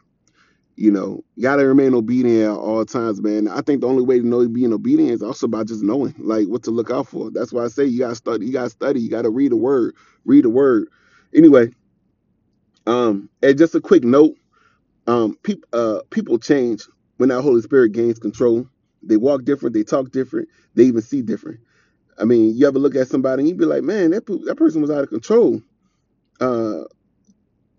You 0.77 0.90
know, 0.90 1.25
you 1.37 1.43
gotta 1.43 1.66
remain 1.66 1.95
obedient 1.95 2.45
at 2.45 2.51
all 2.57 2.85
times, 2.87 3.23
man. 3.23 3.49
I 3.49 3.62
think 3.62 3.83
the 3.83 3.88
only 3.88 4.03
way 4.05 4.21
to 4.21 4.27
know 4.27 4.49
being 4.49 4.73
obedient 4.73 5.12
is 5.12 5.23
also 5.23 5.49
by 5.49 5.64
just 5.64 5.83
knowing, 5.83 6.14
like, 6.19 6.49
what 6.49 6.62
to 6.64 6.71
look 6.73 6.90
out 6.90 7.09
for. 7.09 7.31
That's 7.31 7.53
why 7.53 7.64
I 7.64 7.69
say 7.69 7.85
you 7.85 8.01
gotta 8.01 8.16
study. 8.16 8.47
You 8.47 8.53
gotta 8.53 8.71
study. 8.71 9.01
You 9.01 9.11
gotta 9.11 9.31
read 9.31 9.53
the 9.53 9.57
word. 9.57 9.95
Read 10.25 10.45
the 10.45 10.51
word. 10.51 10.88
Anyway, 11.35 11.71
um, 12.87 13.31
and 13.43 13.59
just 13.59 13.75
a 13.75 13.81
quick 13.81 14.05
note 14.05 14.37
um 15.11 15.37
people 15.44 15.68
uh 15.75 16.01
people 16.11 16.38
change. 16.40 16.85
When 17.18 17.31
that 17.31 17.42
holy 17.42 17.62
spirit 17.62 17.92
gains 17.92 18.20
control 18.20 18.68
they 19.03 19.18
walk 19.18 19.44
different 19.44 19.75
they 19.75 19.85
talk 19.85 20.12
different 20.12 20.49
they 20.77 20.85
even 20.85 21.03
see 21.03 21.23
different. 21.23 21.61
I 22.18 22.25
mean 22.25 22.57
you 22.57 22.66
ever 22.68 22.79
look 22.81 22.96
at 22.96 23.09
somebody 23.09 23.42
and 23.42 23.51
you 23.51 23.57
be 23.57 23.66
like 23.66 23.85
man 23.85 24.12
that, 24.12 24.27
that 24.46 24.57
person 24.57 24.83
was 24.83 24.90
out 24.90 25.05
of 25.05 25.11
control. 25.11 25.62
Uh 26.40 26.85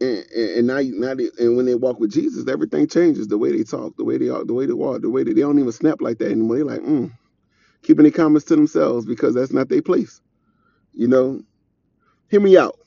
and, 0.02 0.26
and 0.36 0.50
and 0.60 0.68
now, 0.68 0.82
now 0.84 1.16
they, 1.16 1.30
and 1.40 1.58
when 1.58 1.66
they 1.68 1.76
walk 1.76 2.00
with 2.00 2.12
jesus 2.12 2.48
everything 2.50 2.88
changes. 2.88 3.28
The 3.30 3.38
way 3.40 3.52
they 3.58 3.64
talk 3.64 3.98
the 3.98 4.06
way 4.06 4.18
they 4.18 4.30
are 4.30 4.46
the 4.46 4.54
way 4.54 4.66
they 4.68 4.74
walk 4.74 5.02
the 5.02 5.10
way 5.12 5.24
they, 5.24 5.34
they 5.34 5.42
don't 5.42 5.60
even 5.60 5.72
snap 5.74 6.02
like 6.02 6.20
that 6.20 6.32
anymore. 6.32 6.58
They're 6.58 6.66
like 6.66 6.82
mm, 6.82 7.12
keeping 7.84 8.04
their 8.04 8.14
comments 8.14 8.46
to 8.48 8.58
themselves 8.58 9.06
because 9.06 9.36
that's 9.36 9.54
not 9.54 9.70
their 9.70 9.82
place. 9.84 10.22
You 10.94 11.08
know? 11.10 11.44
Hear 12.30 12.42
me 12.42 12.58
out. 12.58 12.78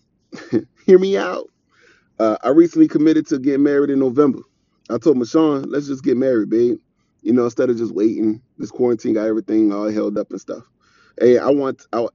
Hear 0.87 0.98
me 0.98 1.18
out 1.18 1.48
Uh, 2.18 2.38
I 2.42 2.50
recently 2.50 2.88
committed 2.88 3.27
to 3.29 3.40
getting 3.40 3.64
married 3.64 3.90
in 3.90 4.00
November. 4.00 4.40
I 4.90 4.98
told 4.98 5.18
Mashawn, 5.18 5.66
let's 5.68 5.88
just 5.88 6.05
get 6.05 6.16
married, 6.18 6.50
babe. 6.50 6.79
You 7.22 7.35
know, 7.35 7.44
instead 7.46 7.70
of 7.70 7.79
just 7.79 7.94
waiting. 7.94 8.42
This 8.59 8.72
quarantine 8.72 9.14
got 9.14 9.27
everything 9.27 9.72
all 9.72 9.90
held 9.90 10.18
up 10.18 10.31
and 10.31 10.40
stuff. 10.40 10.64
Hey, 11.20 11.38
I 11.38 11.50
want 11.50 11.87
I, 11.92 12.07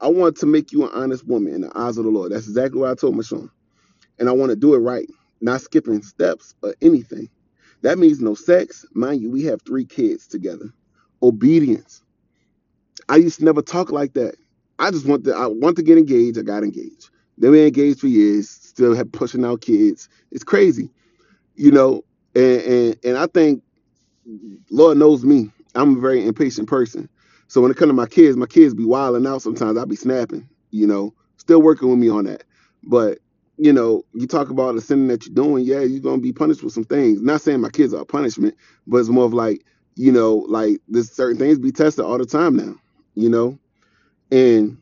I 0.00 0.08
want 0.08 0.36
to 0.38 0.46
make 0.46 0.72
you 0.72 0.84
an 0.84 0.90
honest 0.94 1.26
woman 1.26 1.54
in 1.54 1.62
the 1.62 1.72
eyes 1.76 1.98
of 1.98 2.04
the 2.04 2.10
Lord. 2.10 2.32
That's 2.32 2.48
exactly 2.48 2.80
what 2.80 2.90
I 2.90 2.96
told 2.96 3.16
Mashawn. 3.16 3.50
And 4.18 4.28
I 4.28 4.32
want 4.32 4.50
to 4.50 4.56
do 4.56 4.74
it 4.74 4.78
right, 4.80 5.08
not 5.40 5.62
skipping 5.62 6.02
steps 6.02 6.54
or 6.62 6.74
anything. 6.82 7.28
That 7.82 7.98
means 7.98 8.20
no 8.20 8.34
sex. 8.34 8.86
Mind 8.94 9.22
you, 9.22 9.30
we 9.30 9.44
have 9.44 9.62
three 9.62 9.86
kids 9.86 10.26
together. 10.28 10.72
Obedience. 11.22 12.02
I 13.08 13.16
used 13.16 13.40
to 13.40 13.46
never 13.46 13.62
talk 13.62 13.92
like 13.92 14.14
that. 14.14 14.36
I 14.78 14.90
just 14.92 15.06
want 15.06 15.24
to 15.26 15.34
I 15.34 15.46
want 15.48 15.76
to 15.76 15.84
get 15.84 15.98
engaged. 15.98 16.38
I 16.38 16.42
got 16.42 16.64
engaged. 16.64 17.10
Then 17.40 17.52
we 17.52 17.66
engaged 17.66 18.00
for 18.00 18.06
years, 18.08 18.48
still 18.50 18.94
have 18.94 19.10
pushing 19.12 19.44
out 19.44 19.62
kids. 19.62 20.08
It's 20.30 20.44
crazy, 20.44 20.90
you 21.56 21.72
know. 21.72 22.04
And 22.36 22.62
and 22.62 22.96
and 23.04 23.18
I 23.18 23.26
think 23.26 23.62
Lord 24.70 24.98
knows 24.98 25.24
me. 25.24 25.50
I'm 25.74 25.96
a 25.96 26.00
very 26.00 26.26
impatient 26.26 26.68
person. 26.68 27.08
So 27.48 27.60
when 27.60 27.70
it 27.70 27.76
comes 27.76 27.90
to 27.90 27.94
my 27.94 28.06
kids, 28.06 28.36
my 28.36 28.46
kids 28.46 28.74
be 28.74 28.84
wilding 28.84 29.26
out 29.26 29.42
sometimes. 29.42 29.78
I 29.78 29.84
be 29.84 29.96
snapping, 29.96 30.48
you 30.70 30.86
know, 30.86 31.14
still 31.36 31.62
working 31.62 31.90
with 31.90 31.98
me 31.98 32.08
on 32.08 32.24
that. 32.24 32.44
But, 32.84 33.18
you 33.58 33.72
know, 33.72 34.04
you 34.14 34.26
talk 34.26 34.50
about 34.50 34.74
the 34.74 34.80
sin 34.80 35.08
that 35.08 35.26
you're 35.26 35.34
doing, 35.34 35.64
yeah, 35.64 35.80
you're 35.80 36.00
gonna 36.00 36.22
be 36.22 36.32
punished 36.32 36.62
with 36.62 36.72
some 36.72 36.84
things. 36.84 37.20
Not 37.22 37.40
saying 37.40 37.60
my 37.60 37.70
kids 37.70 37.94
are 37.94 38.02
a 38.02 38.06
punishment, 38.06 38.54
but 38.86 38.98
it's 38.98 39.08
more 39.08 39.24
of 39.24 39.34
like, 39.34 39.64
you 39.96 40.12
know, 40.12 40.46
like 40.48 40.80
there's 40.88 41.10
certain 41.10 41.38
things 41.38 41.58
be 41.58 41.72
tested 41.72 42.04
all 42.04 42.18
the 42.18 42.26
time 42.26 42.56
now, 42.56 42.76
you 43.14 43.28
know. 43.28 43.58
And 44.30 44.78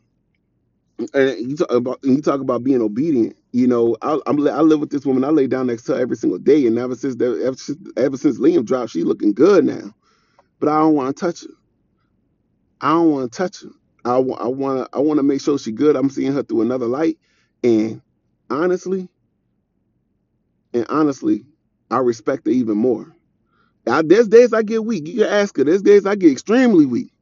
and 1.15 1.39
you 1.51 1.57
talk 1.57 1.71
about 1.73 2.01
and 2.05 2.17
you 2.17 2.23
talk 2.23 2.41
about 2.41 2.65
being 2.65 2.83
obedient. 2.83 3.37
You 3.53 3.67
know, 3.69 3.97
I, 4.03 4.19
I'm 4.27 4.47
I 4.49 4.61
live 4.63 4.81
with 4.81 4.91
this 4.91 5.07
woman. 5.07 5.25
I 5.25 5.31
lay 5.31 5.47
down 5.49 5.69
next 5.69 5.85
to 5.85 5.95
her 5.95 6.01
every 6.01 6.17
single 6.17 6.39
day, 6.39 6.67
and 6.67 6.79
ever 6.79 6.95
since 6.97 7.17
that, 7.17 7.43
ever, 7.45 7.57
since- 7.57 7.93
ever 7.97 8.17
since 8.17 8.41
Liam 8.41 8.65
dropped, 8.65 8.93
she's 8.93 9.05
looking 9.05 9.33
good 9.35 9.65
now. 9.67 9.95
But 10.61 10.71
I 10.71 10.81
don't 10.81 10.95
want 10.95 11.17
to 11.17 11.21
touch 11.27 11.43
her. 11.43 11.55
I 12.81 12.91
don't 12.93 13.13
want 13.13 13.33
to 13.33 13.39
touch 13.39 13.63
her. 13.63 13.71
I 14.05 14.19
want 14.19 14.43
I 14.43 14.49
want 14.49 14.93
to 14.93 14.99
I 14.99 15.01
want 15.01 15.19
to 15.19 15.25
make 15.25 15.41
sure 15.43 15.59
she's 15.59 15.75
good. 15.75 15.97
I'm 15.97 16.11
seeing 16.11 16.33
her 16.35 16.43
through 16.45 16.63
another 16.63 16.87
light, 16.87 17.19
and 17.65 18.03
honestly, 18.51 19.09
and 20.75 20.87
honestly, 20.91 21.45
I 21.91 21.99
respect 21.99 22.47
her 22.47 22.53
even 22.53 22.79
more. 22.79 23.15
I, 23.89 24.03
there's 24.03 24.29
days 24.29 24.53
I 24.55 24.63
get 24.63 24.85
weak. 24.85 25.09
You 25.09 25.19
can 25.25 25.29
ask 25.33 25.57
her. 25.59 25.65
There's 25.65 25.83
days 25.83 26.07
I 26.07 26.17
get 26.17 26.33
extremely 26.33 26.87
weak. 26.87 27.13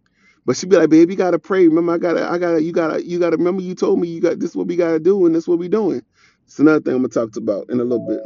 But 0.46 0.56
she'd 0.56 0.70
be 0.70 0.76
like, 0.76 0.90
babe, 0.90 1.11
you 1.11 1.16
gotta 1.16 1.40
pray. 1.40 1.68
Remember, 1.68 1.92
I 1.94 1.98
gotta, 1.98 2.30
I 2.30 2.38
gotta, 2.38 2.62
you 2.62 2.72
gotta, 2.72 3.04
you 3.04 3.18
gotta 3.20 3.37
remember 3.37 3.62
you 3.62 3.74
told 3.74 4.00
me 4.00 4.09
you 4.09 4.20
got 4.22 4.38
this 4.40 4.50
is 4.52 4.56
what 4.56 4.68
we 4.68 4.76
gotta 4.76 5.00
do, 5.00 5.26
and 5.26 5.35
this 5.35 5.44
is 5.44 5.48
what 5.48 5.59
we 5.59 5.68
doing. 5.68 6.02
It's 6.46 6.61
another 6.61 6.80
thing 6.80 6.94
I'm 6.94 7.00
gonna 7.00 7.09
talk 7.11 7.37
about 7.37 7.70
in 7.70 7.80
a 7.80 7.85
little 7.85 8.06
bit. 8.09 8.20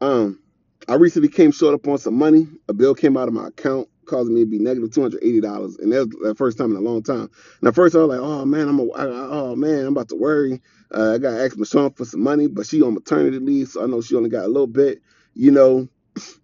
Um, 0.00 0.40
I 0.88 0.94
recently 0.96 1.28
came 1.28 1.52
short 1.52 1.74
up 1.74 1.88
on 1.88 1.98
some 1.98 2.14
money. 2.14 2.48
A 2.68 2.74
bill 2.74 2.94
came 2.94 3.16
out 3.18 3.28
of 3.28 3.34
my 3.34 3.48
account, 3.48 3.88
causing 4.06 4.34
me 4.34 4.42
to 4.42 4.46
be 4.50 4.60
negative 4.60 4.92
two 4.92 5.02
hundred 5.02 5.24
eighty 5.24 5.40
dollars, 5.42 5.78
and 5.78 5.92
that's 5.92 6.08
the 6.22 6.34
first 6.36 6.58
time 6.58 6.72
in 6.72 6.78
a 6.78 6.82
long 6.82 7.02
time. 7.02 7.30
And 7.60 7.68
at 7.68 7.74
first 7.76 7.96
I 7.96 8.00
was 8.00 8.08
like, 8.08 8.20
oh 8.20 8.46
man, 8.46 8.68
I'm 8.68 8.80
a, 8.80 8.88
I, 8.92 9.06
oh 9.06 9.56
man, 9.56 9.80
I'm 9.86 9.92
about 9.94 10.10
to 10.10 10.16
worry. 10.16 10.62
Uh, 10.94 11.14
I 11.14 11.18
got 11.18 11.32
to 11.32 11.44
ask 11.44 11.56
Michonne 11.56 11.96
for 11.96 12.06
some 12.06 12.22
money, 12.22 12.48
but 12.48 12.66
she 12.66 12.82
on 12.82 12.94
maternity 12.94 13.40
leave, 13.40 13.68
so 13.70 13.84
I 13.84 13.86
know 13.88 14.02
she 14.02 14.16
only 14.16 14.30
got 14.30 14.46
a 14.46 14.48
little 14.48 14.68
bit, 14.68 15.02
you 15.34 15.52
know. 15.52 15.88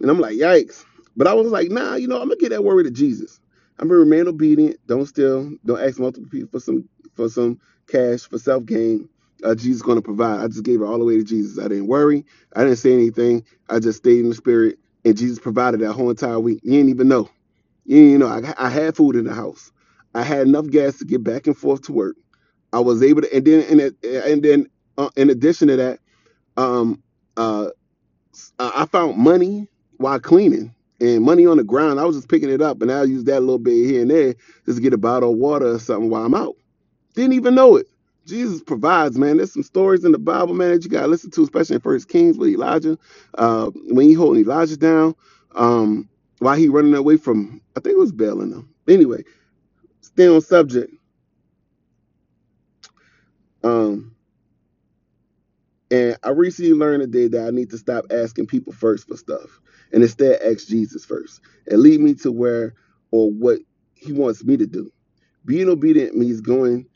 And 0.00 0.10
I'm 0.10 0.20
like, 0.20 0.36
yikes. 0.36 0.85
But 1.16 1.28
I 1.28 1.34
was 1.34 1.48
like, 1.48 1.70
nah, 1.70 1.96
you 1.96 2.08
know, 2.08 2.16
I'm 2.20 2.28
gonna 2.28 2.36
get 2.36 2.50
that 2.50 2.64
worry 2.64 2.84
to 2.84 2.90
Jesus. 2.92 3.40
I'm 3.78 3.88
gonna 3.88 4.00
remain 4.00 4.28
obedient. 4.28 4.78
Don't 4.86 5.06
steal. 5.06 5.52
Don't 5.64 5.80
ask 5.80 5.98
multiple 5.98 6.30
people 6.30 6.48
for 6.50 6.60
some 6.60 6.88
for 7.14 7.28
some 7.28 7.60
cash 7.88 8.22
for 8.22 8.38
self 8.38 8.64
gain. 8.66 9.08
Uh, 9.44 9.54
Jesus 9.54 9.82
gonna 9.82 10.02
provide. 10.02 10.40
I 10.40 10.48
just 10.48 10.64
gave 10.64 10.82
it 10.82 10.84
all 10.86 10.98
the 10.98 11.04
way 11.04 11.16
to 11.18 11.24
Jesus. 11.24 11.58
I 11.64 11.68
didn't 11.68 11.88
worry. 11.88 12.24
I 12.54 12.64
didn't 12.64 12.78
say 12.78 12.92
anything. 12.94 13.44
I 13.70 13.80
just 13.80 13.98
stayed 13.98 14.20
in 14.20 14.30
the 14.30 14.34
spirit, 14.36 14.78
and 15.04 15.16
Jesus 15.16 15.38
provided 15.38 15.80
that 15.80 15.92
whole 15.94 16.10
entire 16.10 16.40
week. 16.40 16.60
You 16.64 16.72
didn't 16.72 16.90
even 16.90 17.08
know. 17.08 17.30
You 17.86 17.96
didn't 17.96 18.08
even 18.08 18.20
know. 18.20 18.54
I, 18.58 18.66
I 18.66 18.70
had 18.70 18.96
food 18.96 19.16
in 19.16 19.24
the 19.24 19.34
house. 19.34 19.72
I 20.14 20.22
had 20.22 20.46
enough 20.46 20.68
gas 20.68 20.98
to 20.98 21.06
get 21.06 21.24
back 21.24 21.46
and 21.46 21.56
forth 21.56 21.82
to 21.84 21.92
work. 21.92 22.16
I 22.72 22.80
was 22.80 23.02
able 23.02 23.22
to, 23.22 23.36
and 23.36 23.44
then 23.46 23.64
and, 23.70 23.80
and 24.04 24.42
then 24.44 24.68
uh, 24.98 25.10
in 25.16 25.30
addition 25.30 25.68
to 25.68 25.76
that, 25.76 26.00
um, 26.56 27.02
uh, 27.36 27.68
uh, 28.60 28.72
I 28.76 28.86
found 28.86 29.18
money 29.18 29.68
while 29.98 30.20
cleaning 30.20 30.74
and 31.00 31.24
money 31.24 31.46
on 31.46 31.58
the 31.58 31.64
ground. 31.64 32.00
I 32.00 32.04
was 32.04 32.16
just 32.16 32.28
picking 32.28 32.50
it 32.50 32.62
up 32.62 32.82
and 32.82 32.92
I 32.92 33.04
use 33.04 33.24
that 33.24 33.40
little 33.40 33.58
bit 33.58 33.74
here 33.86 34.02
and 34.02 34.10
there 34.10 34.34
just 34.66 34.78
to 34.78 34.82
get 34.82 34.94
a 34.94 34.98
bottle 34.98 35.32
of 35.32 35.38
water 35.38 35.68
or 35.74 35.78
something 35.78 36.10
while 36.10 36.24
I'm 36.24 36.34
out. 36.34 36.56
Didn't 37.14 37.34
even 37.34 37.54
know 37.54 37.76
it. 37.76 37.88
Jesus 38.26 38.62
provides, 38.62 39.18
man. 39.18 39.38
There's 39.38 39.52
some 39.52 39.62
stories 39.64 40.04
in 40.04 40.12
the 40.12 40.18
Bible, 40.18 40.54
man, 40.54 40.72
that 40.72 40.84
you 40.84 40.90
gotta 40.90 41.08
listen 41.08 41.30
to, 41.32 41.42
especially 41.44 41.76
in 41.76 41.82
First 41.82 42.08
Kings 42.08 42.38
with 42.38 42.50
Elijah. 42.50 42.98
Uh, 43.36 43.70
when 43.90 44.06
he 44.08 44.14
holding 44.14 44.44
Elijah 44.44 44.76
down, 44.76 45.14
um, 45.56 46.08
while 46.40 46.56
he 46.56 46.68
running 46.68 46.94
away 46.94 47.16
from, 47.18 47.60
I 47.76 47.80
think 47.80 47.94
it 47.94 48.00
was 48.00 48.12
Baal 48.12 48.42
and 48.42 48.52
them. 48.52 48.70
Anyway, 48.88 49.24
stay 50.02 50.28
on 50.28 50.40
subject. 50.42 50.94
Um, 53.64 54.06
And 55.90 56.18
I 56.24 56.30
recently 56.32 56.74
learned 56.74 57.02
today 57.12 57.28
that 57.30 57.48
I 57.48 57.52
need 57.52 57.70
to 57.70 57.78
stop 57.78 58.06
asking 58.12 58.48
people 58.48 58.74
first 58.74 59.08
for 59.08 59.16
stuff 59.16 59.60
and 59.92 60.02
instead 60.02 60.40
ask 60.42 60.68
Jesus 60.68 61.04
first 61.04 61.40
and 61.68 61.80
lead 61.80 62.00
me 62.00 62.14
to 62.16 62.32
where 62.32 62.74
or 63.10 63.30
what 63.32 63.60
he 63.94 64.12
wants 64.12 64.44
me 64.44 64.56
to 64.56 64.66
do. 64.66 64.90
Being 65.46 65.68
obedient 65.68 66.16
means 66.16 66.40
going 66.40 66.86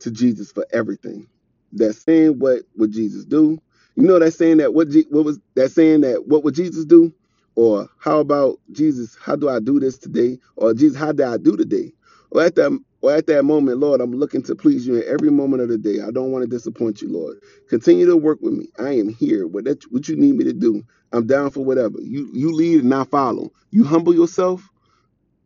to 0.00 0.10
Jesus 0.10 0.52
for 0.52 0.66
everything. 0.72 1.28
That 1.72 1.94
saying 1.94 2.38
what 2.38 2.62
would 2.76 2.92
Jesus 2.92 3.24
do? 3.24 3.60
You 3.96 4.04
know 4.04 4.18
that 4.18 4.32
saying 4.32 4.58
that 4.58 4.74
what 4.74 4.88
what 5.10 5.24
was 5.24 5.38
that 5.54 5.70
saying 5.70 6.02
that 6.02 6.26
what 6.28 6.44
would 6.44 6.54
Jesus 6.54 6.84
do? 6.84 7.12
Or 7.56 7.88
how 7.98 8.20
about 8.20 8.60
Jesus, 8.72 9.16
how 9.20 9.36
do 9.36 9.48
I 9.48 9.60
do 9.60 9.80
this 9.80 9.98
today? 9.98 10.38
Or 10.56 10.74
Jesus, 10.74 10.98
how 10.98 11.12
did 11.12 11.26
I 11.26 11.38
do 11.38 11.56
today? 11.56 11.92
Or 12.30 12.42
at 12.42 12.54
that 12.56 12.78
or 13.02 13.12
at 13.14 13.26
that 13.28 13.44
moment, 13.44 13.78
Lord, 13.78 14.00
I'm 14.00 14.12
looking 14.12 14.42
to 14.44 14.56
please 14.56 14.86
you 14.86 14.96
in 14.96 15.04
every 15.08 15.30
moment 15.30 15.62
of 15.62 15.68
the 15.70 15.78
day. 15.78 16.00
I 16.02 16.10
don't 16.10 16.32
want 16.32 16.44
to 16.44 16.48
disappoint 16.50 17.02
you, 17.02 17.12
Lord. 17.12 17.38
Continue 17.68 18.06
to 18.06 18.16
work 18.16 18.40
with 18.42 18.54
me. 18.54 18.68
I 18.78 18.92
am 18.98 19.08
here. 19.10 19.46
What 19.46 19.64
that 19.66 19.84
what 19.92 20.08
you 20.08 20.16
need 20.16 20.36
me 20.36 20.44
to 20.44 20.52
do, 20.52 20.82
I'm 21.12 21.26
down 21.26 21.50
for 21.50 21.64
whatever. 21.64 21.96
You 22.00 22.30
you 22.34 22.52
lead 22.52 22.84
and 22.84 22.94
I 22.94 23.04
follow. 23.04 23.50
You 23.70 23.84
humble 23.84 24.14
yourself, 24.14 24.68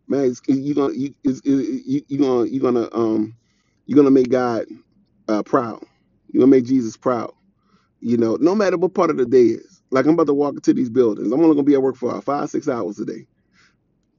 man. 0.09 0.27
It's, 0.27 0.43
you 0.49 0.75
gonna 0.75 0.95
you 0.95 1.15
it's, 1.25 1.41
it, 1.45 1.83
you 1.87 2.03
you 2.09 2.19
gonna 2.19 2.47
you 2.47 2.61
gonna 2.61 2.89
um 2.93 3.37
you're 3.87 3.97
gonna 3.97 4.11
make 4.13 4.31
God 4.31 4.67
uh, 5.29 5.43
proud. 5.45 5.85
You're 6.33 6.43
gonna 6.43 6.51
make 6.51 6.67
Jesus 6.67 6.97
proud. 6.97 7.33
You 8.01 8.19
know, 8.19 8.37
no 8.41 8.55
matter 8.55 8.79
what 8.79 8.95
part 8.95 9.11
of 9.11 9.19
the 9.19 9.27
day 9.27 9.45
is. 9.45 9.83
Like 9.93 10.07
I'm 10.07 10.15
about 10.15 10.27
to 10.29 10.35
walk 10.35 10.55
into 10.55 10.75
these 10.75 10.91
buildings. 10.91 11.33
I'm 11.33 11.41
only 11.41 11.55
gonna 11.55 11.65
be 11.65 11.75
at 11.75 11.83
work 11.83 11.97
for 11.97 12.21
five 12.23 12.51
six 12.51 12.69
hours 12.69 12.99
a 13.01 13.07
day. 13.07 13.27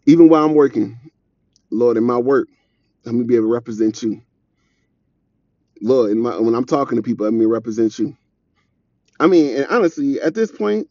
Even 0.06 0.30
while 0.30 0.46
I'm 0.46 0.56
working, 0.56 1.00
Lord, 1.72 1.98
in 1.98 2.04
my 2.06 2.18
work, 2.18 2.48
I'm 3.06 3.14
gonna 3.14 3.26
be 3.26 3.36
able 3.36 3.48
to 3.48 3.54
represent 3.54 4.04
you. 4.04 4.22
Lord, 5.82 6.12
in 6.12 6.20
my 6.20 6.40
when 6.40 6.56
I'm 6.56 6.66
talking 6.66 6.98
to 6.98 7.04
people, 7.04 7.26
let 7.26 7.34
me 7.34 7.46
represent 7.46 8.00
you. 8.00 8.18
I 9.20 9.28
mean, 9.28 9.58
and 9.58 9.68
honestly, 9.68 10.22
at 10.22 10.36
this 10.36 10.52
point. 10.52 10.88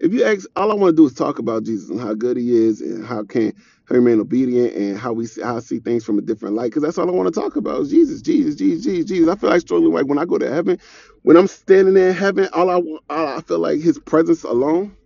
If 0.00 0.14
you 0.14 0.24
ask, 0.24 0.46
all 0.56 0.72
I 0.72 0.76
want 0.76 0.92
to 0.92 0.96
do 0.96 1.06
is 1.08 1.14
talk 1.14 1.40
about 1.40 1.64
Jesus 1.64 1.90
and 1.90 2.00
how 2.00 2.14
good 2.14 2.38
He 2.38 2.54
is, 2.56 2.82
and 2.82 3.04
how 3.04 3.24
can 3.24 3.42
he 3.42 3.54
remain 3.96 4.20
obedient, 4.20 4.76
and 4.76 4.98
how 4.98 5.12
we 5.12 5.26
see, 5.26 5.42
how 5.42 5.56
I 5.58 5.60
see 5.60 5.80
things 5.80 6.04
from 6.04 6.20
a 6.20 6.22
different 6.22 6.54
light. 6.54 6.66
Because 6.66 6.84
that's 6.84 6.98
all 6.98 7.08
I 7.10 7.12
want 7.12 7.34
to 7.34 7.40
talk 7.40 7.56
about 7.56 7.82
is 7.82 7.90
Jesus, 7.90 8.22
Jesus, 8.22 8.56
Jesus, 8.56 8.84
Jesus, 8.84 9.06
Jesus. 9.06 9.28
I 9.30 9.36
feel 9.36 9.50
like 9.50 9.62
strongly 9.62 9.90
like 9.90 10.06
when 10.06 10.20
I 10.20 10.26
go 10.26 10.38
to 10.38 10.52
heaven, 10.52 10.78
when 11.24 11.36
I'm 11.36 11.48
standing 11.48 11.94
there 11.96 12.10
in 12.10 12.16
heaven, 12.16 12.48
all 12.54 12.70
I 12.70 12.76
want, 12.76 13.04
all 13.10 13.26
I 13.28 13.42
feel 13.42 13.58
like 13.60 13.80
His 13.80 13.98
presence 13.98 14.44
alone. 14.44 14.96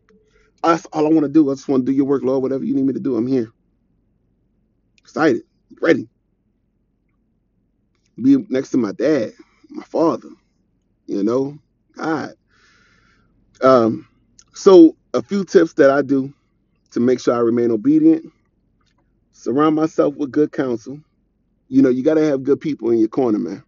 That's 0.65 0.87
all 0.87 1.07
I 1.07 1.11
want 1.11 1.23
to 1.25 1.29
do. 1.31 1.51
I 1.51 1.55
just 1.55 1.69
want 1.69 1.87
to 1.87 1.93
do 1.93 1.97
Your 1.97 2.07
work, 2.07 2.23
Lord. 2.25 2.43
Whatever 2.43 2.65
You 2.65 2.75
need 2.75 2.87
me 2.87 2.95
to 2.95 3.01
do, 3.01 3.17
I'm 3.17 3.27
here, 3.29 3.51
excited, 5.01 5.43
ready. 5.83 6.09
Be 8.23 8.39
next 8.51 8.71
to 8.71 8.79
my 8.79 8.93
dad, 8.93 9.33
my 9.71 9.85
father. 9.85 10.31
You 11.07 11.23
know, 11.25 11.59
God. 11.97 12.35
Um, 13.63 14.09
so 14.55 14.97
a 15.15 15.23
few 15.23 15.45
tips 15.45 15.75
that 15.75 15.91
I 15.91 16.03
do 16.03 16.33
to 16.93 17.01
make 17.01 17.21
sure 17.21 17.35
I 17.35 17.39
remain 17.41 17.71
obedient 17.71 18.27
surround 19.33 19.77
myself 19.77 20.15
with 20.17 20.33
good 20.33 20.53
counsel 20.53 21.01
you 21.69 21.83
know, 21.83 21.89
you 21.89 22.03
got 22.05 22.15
to 22.15 22.25
have 22.27 22.45
good 22.45 22.61
people 22.61 22.91
in 22.91 22.99
your 22.99 23.09
corner, 23.09 23.39
man. 23.39 23.65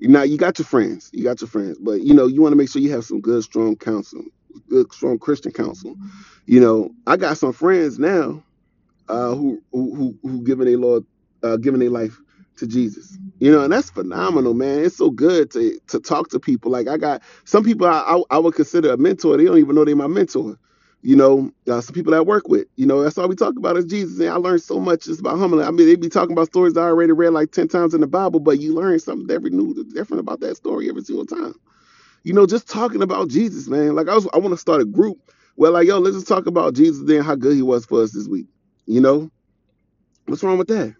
Know, 0.00 0.22
you 0.22 0.38
got 0.38 0.58
your 0.58 0.66
friends, 0.66 1.10
you 1.12 1.24
got 1.24 1.40
your 1.40 1.48
friends, 1.48 1.78
but 1.80 2.02
you 2.02 2.14
know, 2.14 2.26
you 2.26 2.42
want 2.42 2.52
to 2.52 2.56
make 2.56 2.70
sure 2.70 2.82
you 2.82 2.92
have 2.92 3.04
some 3.04 3.20
good, 3.20 3.42
strong 3.44 3.76
counsel, 3.76 4.22
good, 4.68 4.92
strong 4.92 5.18
Christian 5.18 5.52
counsel. 5.52 5.96
You 6.46 6.60
know, 6.60 6.90
I 7.06 7.16
got 7.16 7.38
some 7.38 7.52
friends 7.52 7.98
now 7.98 8.42
uh, 9.08 9.34
who 9.34 9.62
who 9.72 9.94
who 9.94 10.18
who 10.22 10.42
giving 10.44 10.66
their 10.66 10.78
Lord, 10.78 11.04
uh, 11.42 11.56
giving 11.56 11.80
their 11.80 11.90
life 11.90 12.18
to 12.58 12.66
Jesus. 12.66 13.18
You 13.40 13.52
know, 13.52 13.64
and 13.64 13.72
that's 13.72 13.90
phenomenal, 13.90 14.54
man. 14.54 14.84
It's 14.84 14.96
so 14.96 15.10
good 15.10 15.50
to 15.52 15.78
to 15.88 16.00
talk 16.00 16.30
to 16.30 16.40
people. 16.40 16.70
Like 16.70 16.88
I 16.88 16.96
got 16.96 17.22
some 17.44 17.64
people 17.64 17.86
I 17.86 18.00
I, 18.00 18.22
I 18.36 18.38
would 18.38 18.54
consider 18.54 18.92
a 18.92 18.96
mentor. 18.96 19.36
They 19.36 19.44
don't 19.44 19.58
even 19.58 19.74
know 19.74 19.84
they're 19.84 19.96
my 19.96 20.06
mentor. 20.06 20.58
You 21.02 21.16
know, 21.16 21.52
uh, 21.68 21.82
some 21.82 21.94
people 21.94 22.14
I 22.14 22.20
work 22.20 22.48
with. 22.48 22.66
You 22.76 22.86
know, 22.86 23.02
that's 23.02 23.18
all 23.18 23.28
we 23.28 23.36
talk 23.36 23.56
about 23.58 23.76
is 23.76 23.84
Jesus. 23.86 24.20
And 24.20 24.30
I 24.30 24.36
learned 24.36 24.62
so 24.62 24.80
much 24.80 25.04
just 25.04 25.20
about 25.20 25.38
humbling. 25.38 25.66
I 25.66 25.70
mean, 25.70 25.86
they 25.86 25.96
be 25.96 26.08
talking 26.08 26.32
about 26.32 26.46
stories 26.46 26.76
I 26.78 26.82
already 26.82 27.12
read 27.12 27.30
like 27.30 27.52
ten 27.52 27.68
times 27.68 27.94
in 27.94 28.00
the 28.00 28.06
Bible, 28.06 28.40
but 28.40 28.60
you 28.60 28.74
learn 28.74 28.98
something 29.00 29.30
every 29.34 29.50
new 29.50 29.74
different 29.94 30.20
about 30.20 30.40
that 30.40 30.56
story 30.56 30.88
every 30.88 31.02
single 31.04 31.26
time. 31.26 31.54
You 32.24 32.34
know, 32.34 32.46
just 32.46 32.68
talking 32.68 33.02
about 33.02 33.28
Jesus, 33.28 33.68
man. 33.68 33.94
Like 33.94 34.08
I 34.08 34.14
was, 34.14 34.28
I 34.34 34.38
want 34.38 34.52
to 34.52 34.58
start 34.58 34.82
a 34.82 34.86
group 34.86 35.18
where 35.56 35.70
like, 35.70 35.88
yo, 35.88 35.98
let's 35.98 36.16
just 36.16 36.28
talk 36.28 36.46
about 36.46 36.74
Jesus 36.74 37.06
then 37.06 37.22
how 37.22 37.34
good 37.34 37.56
he 37.56 37.62
was 37.62 37.86
for 37.86 38.02
us 38.02 38.12
this 38.12 38.28
week. 38.28 38.46
You 38.86 39.00
know, 39.00 39.30
what's 40.26 40.42
wrong 40.42 40.58
with 40.58 40.68
that? 40.68 40.94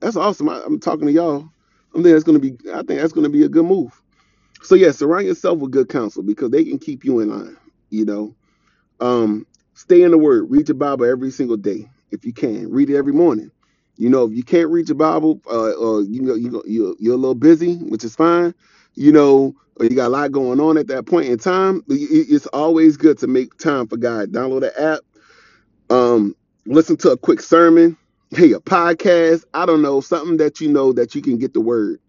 That's 0.00 0.16
awesome. 0.16 0.48
I, 0.50 0.62
I'm 0.66 0.80
talking 0.80 1.06
to 1.06 1.12
y'all. 1.12 1.48
I 1.92 1.94
think 1.94 2.06
that's 2.06 2.24
gonna 2.24 2.40
be. 2.40 2.56
I 2.72 2.78
think 2.82 3.00
that's 3.00 3.14
gonna 3.14 3.30
be 3.30 3.44
a 3.44 3.50
good 3.50 3.66
move. 3.66 4.00
So 4.62 4.74
yeah, 4.76 4.92
surround 4.92 5.26
yourself 5.26 5.58
with 5.60 5.72
good 5.72 5.88
counsel 5.88 6.22
because 6.22 6.50
they 6.50 6.64
can 6.64 6.78
keep 6.78 7.04
you 7.04 7.20
in 7.20 7.30
line. 7.30 7.56
You 7.90 8.04
know, 8.06 8.36
um, 9.00 9.46
stay 9.74 10.02
in 10.02 10.12
the 10.12 10.18
Word. 10.18 10.50
Read 10.50 10.68
your 10.68 10.76
Bible 10.76 11.06
every 11.06 11.30
single 11.30 11.56
day 11.58 11.90
if 12.10 12.24
you 12.24 12.32
can. 12.32 12.70
Read 12.70 12.90
it 12.90 12.96
every 12.98 13.12
morning. 13.12 13.50
You 13.98 14.10
know, 14.10 14.26
if 14.26 14.32
you 14.32 14.44
can't 14.44 14.70
read 14.70 14.88
your 14.88 14.96
Bible, 14.98 15.40
uh, 15.50 15.72
or 15.72 16.02
you 16.02 16.22
know 16.22 16.34
you 16.34 16.62
you're, 16.66 16.96
you're 16.98 17.14
a 17.14 17.18
little 17.18 17.34
busy, 17.36 17.76
which 17.76 18.04
is 18.04 18.16
fine. 18.16 18.54
You 18.94 19.12
know, 19.12 19.54
or 19.76 19.86
you 19.86 19.96
got 19.96 20.08
a 20.08 20.10
lot 20.10 20.32
going 20.32 20.60
on 20.60 20.78
at 20.78 20.88
that 20.88 21.06
point 21.06 21.28
in 21.28 21.38
time. 21.38 21.82
It's 21.88 22.46
always 22.48 22.96
good 22.96 23.18
to 23.18 23.26
make 23.28 23.56
time 23.58 23.88
for 23.88 23.96
God. 23.96 24.32
Download 24.32 24.60
the 24.62 24.80
app, 24.80 25.00
um, 25.90 26.34
listen 26.66 26.96
to 26.98 27.10
a 27.12 27.16
quick 27.16 27.40
sermon, 27.40 27.96
hey, 28.30 28.52
a 28.52 28.60
podcast. 28.60 29.44
I 29.54 29.66
don't 29.66 29.82
know 29.82 30.00
something 30.00 30.38
that 30.38 30.60
you 30.60 30.68
know 30.68 30.92
that 30.94 31.14
you 31.14 31.22
can 31.22 31.38
get 31.38 31.54
the 31.54 31.60
word 31.60 32.00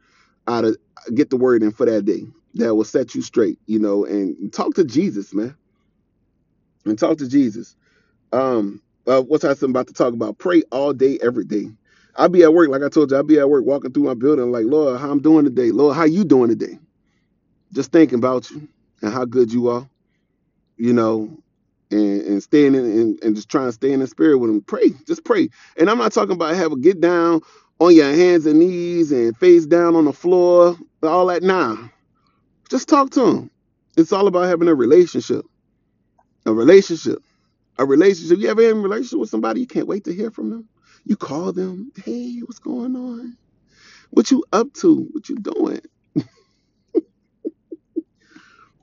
out 0.48 0.66
of, 0.66 0.78
get 1.16 1.30
the 1.30 1.38
word 1.38 1.64
in 1.64 1.72
for 1.72 1.86
that 1.86 2.06
day 2.06 2.24
that 2.56 2.76
will 2.76 2.86
set 2.86 3.16
you 3.16 3.22
straight. 3.22 3.60
You 3.68 3.80
know, 3.80 4.06
and 4.06 4.54
talk 4.54 4.76
to 4.76 4.84
Jesus, 4.86 5.34
man, 5.34 5.56
and 6.86 7.00
talk 7.00 7.18
to 7.20 7.30
Jesus 7.30 7.68
um, 8.32 8.82
uh, 9.08 9.22
what's 9.22 9.44
I 9.46 9.52
about 9.64 9.88
to 9.88 9.94
talk 9.94 10.14
about? 10.14 10.38
Pray 10.38 10.64
all 10.72 10.94
day, 10.94 11.18
every 11.22 11.46
day. 11.46 11.68
I'll 12.16 12.30
be 12.30 12.44
at 12.44 12.54
work, 12.54 12.70
like 12.70 12.84
I 12.84 12.90
told 12.90 13.12
you, 13.12 13.18
I'll 13.18 13.24
be 13.24 13.40
at 13.40 13.50
work 13.50 13.66
walking 13.66 13.92
through 13.92 14.04
my 14.04 14.14
building, 14.14 14.52
like, 14.52 14.66
Lord, 14.66 15.00
how 15.00 15.12
I'm 15.12 15.22
doing 15.22 15.46
today? 15.46 15.72
Lord, 15.72 15.96
how 15.96 16.04
you 16.04 16.24
doing 16.24 16.50
today? 16.50 16.78
Just 17.74 17.92
thinking 17.92 18.20
about 18.20 18.52
you 18.52 18.68
and 19.02 19.14
how 19.14 19.26
good 19.26 19.52
you 19.52 19.70
are, 19.70 19.88
you 20.78 20.94
know, 20.94 21.38
and, 21.92 22.22
and 22.24 22.44
staying 22.44 22.76
in 22.76 22.86
and, 22.86 23.24
and 23.24 23.36
just 23.36 23.50
trying 23.50 23.68
to 23.68 23.74
stay 23.74 23.94
in 23.94 24.02
the 24.02 24.08
spirit 24.08 24.40
with 24.40 24.52
him. 24.52 24.62
Pray, 24.64 24.92
just 25.08 25.26
pray. 25.26 25.50
And 25.78 25.90
I'm 25.90 26.00
not 26.00 26.14
talking 26.14 26.34
about 26.34 26.56
have 26.56 26.74
a 26.74 26.78
get 26.78 27.02
down 27.02 27.42
on 27.80 27.96
your 27.96 28.14
hands 28.14 28.46
and 28.48 28.60
knees 28.60 29.12
and 29.12 29.38
face 29.38 29.66
down 29.68 29.96
on 29.96 30.06
the 30.06 30.14
floor, 30.14 30.78
all 31.04 31.28
that. 31.28 31.44
Nah, 31.44 31.78
just 32.70 32.90
talk 32.90 33.12
to 33.12 33.26
him. 33.26 33.52
It's 33.98 34.14
all 34.14 34.28
about 34.28 34.44
having 34.50 34.68
a 34.70 34.76
relationship, 34.76 35.46
a 36.46 36.54
relationship. 36.54 37.20
A 37.80 37.86
relationship. 37.86 38.40
You 38.40 38.50
ever 38.50 38.64
in 38.72 38.78
a 38.78 38.82
relationship 38.82 39.20
with 39.20 39.32
somebody 39.32 39.62
you 39.62 39.68
can't 39.68 39.88
wait 39.90 40.06
to 40.06 40.16
hear 40.16 40.32
from 40.32 40.52
them? 40.52 40.70
You 41.06 41.18
call 41.18 41.54
them, 41.54 41.92
hey, 42.06 42.40
what's 42.46 42.60
going 42.62 42.96
on? 42.96 43.38
What 44.12 44.32
you 44.32 44.46
up 44.54 44.74
to? 44.82 45.08
What 45.14 45.30
you 45.30 45.38
doing? 45.38 45.82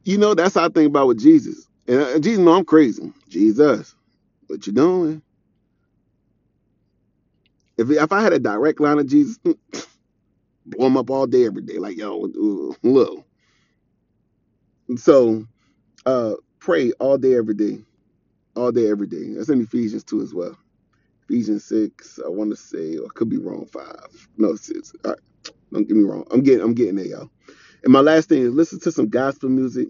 You 0.05 0.19
know, 0.19 0.35
that's 0.35 0.57
how 0.57 0.67
I 0.67 0.71
think 0.71 0.89
about 0.89 1.09
with 1.09 1.21
Jesus. 1.21 1.68
And 1.89 2.01
uh, 2.03 2.21
Jesus 2.21 2.41
no, 2.41 2.55
I'm 2.55 2.67
crazy. 2.67 3.13
Jesus, 3.31 3.97
what 4.49 4.67
you 4.67 4.75
doing? 4.75 5.23
If 7.79 7.91
if 7.91 8.13
I 8.13 8.23
had 8.23 8.33
a 8.35 8.39
direct 8.41 8.81
line 8.81 8.99
of 8.99 9.09
Jesus, 9.09 9.39
blow 10.67 10.87
him 10.87 10.97
up 10.99 11.11
all 11.11 11.27
day, 11.27 11.47
every 11.47 11.63
day. 11.63 11.79
Like, 11.79 11.99
yo, 11.99 12.29
look. 12.83 13.27
So 14.97 15.47
uh 16.07 16.35
pray 16.61 16.93
all 17.01 17.19
day, 17.19 17.37
every 17.37 17.55
day. 17.55 17.81
All 18.57 18.73
day, 18.73 18.91
every 18.91 19.07
day. 19.09 19.35
That's 19.35 19.51
in 19.51 19.63
Ephesians 19.63 20.05
2 20.05 20.23
as 20.23 20.35
well. 20.35 20.59
Ephesians 21.29 21.65
6, 21.67 22.21
I 22.27 22.29
want 22.31 22.51
to 22.51 22.57
say, 22.57 22.99
or 22.99 23.07
I 23.07 23.11
could 23.15 23.31
be 23.31 23.39
wrong, 23.39 23.67
five. 23.67 24.09
No, 24.39 24.57
six. 24.57 24.93
All 25.05 25.13
right. 25.13 25.21
Don't 25.73 25.89
get 25.89 25.97
me 25.97 26.05
wrong. 26.05 26.27
I'm 26.33 26.43
getting 26.43 26.63
I'm 26.65 26.75
getting 26.75 26.97
there, 26.97 27.07
y'all. 27.07 27.31
And 27.85 27.93
my 27.93 28.01
last 28.01 28.29
thing 28.29 28.43
is 28.43 28.53
listen 28.55 28.81
to 28.81 28.93
some 28.93 29.09
gospel 29.09 29.51
music 29.51 29.89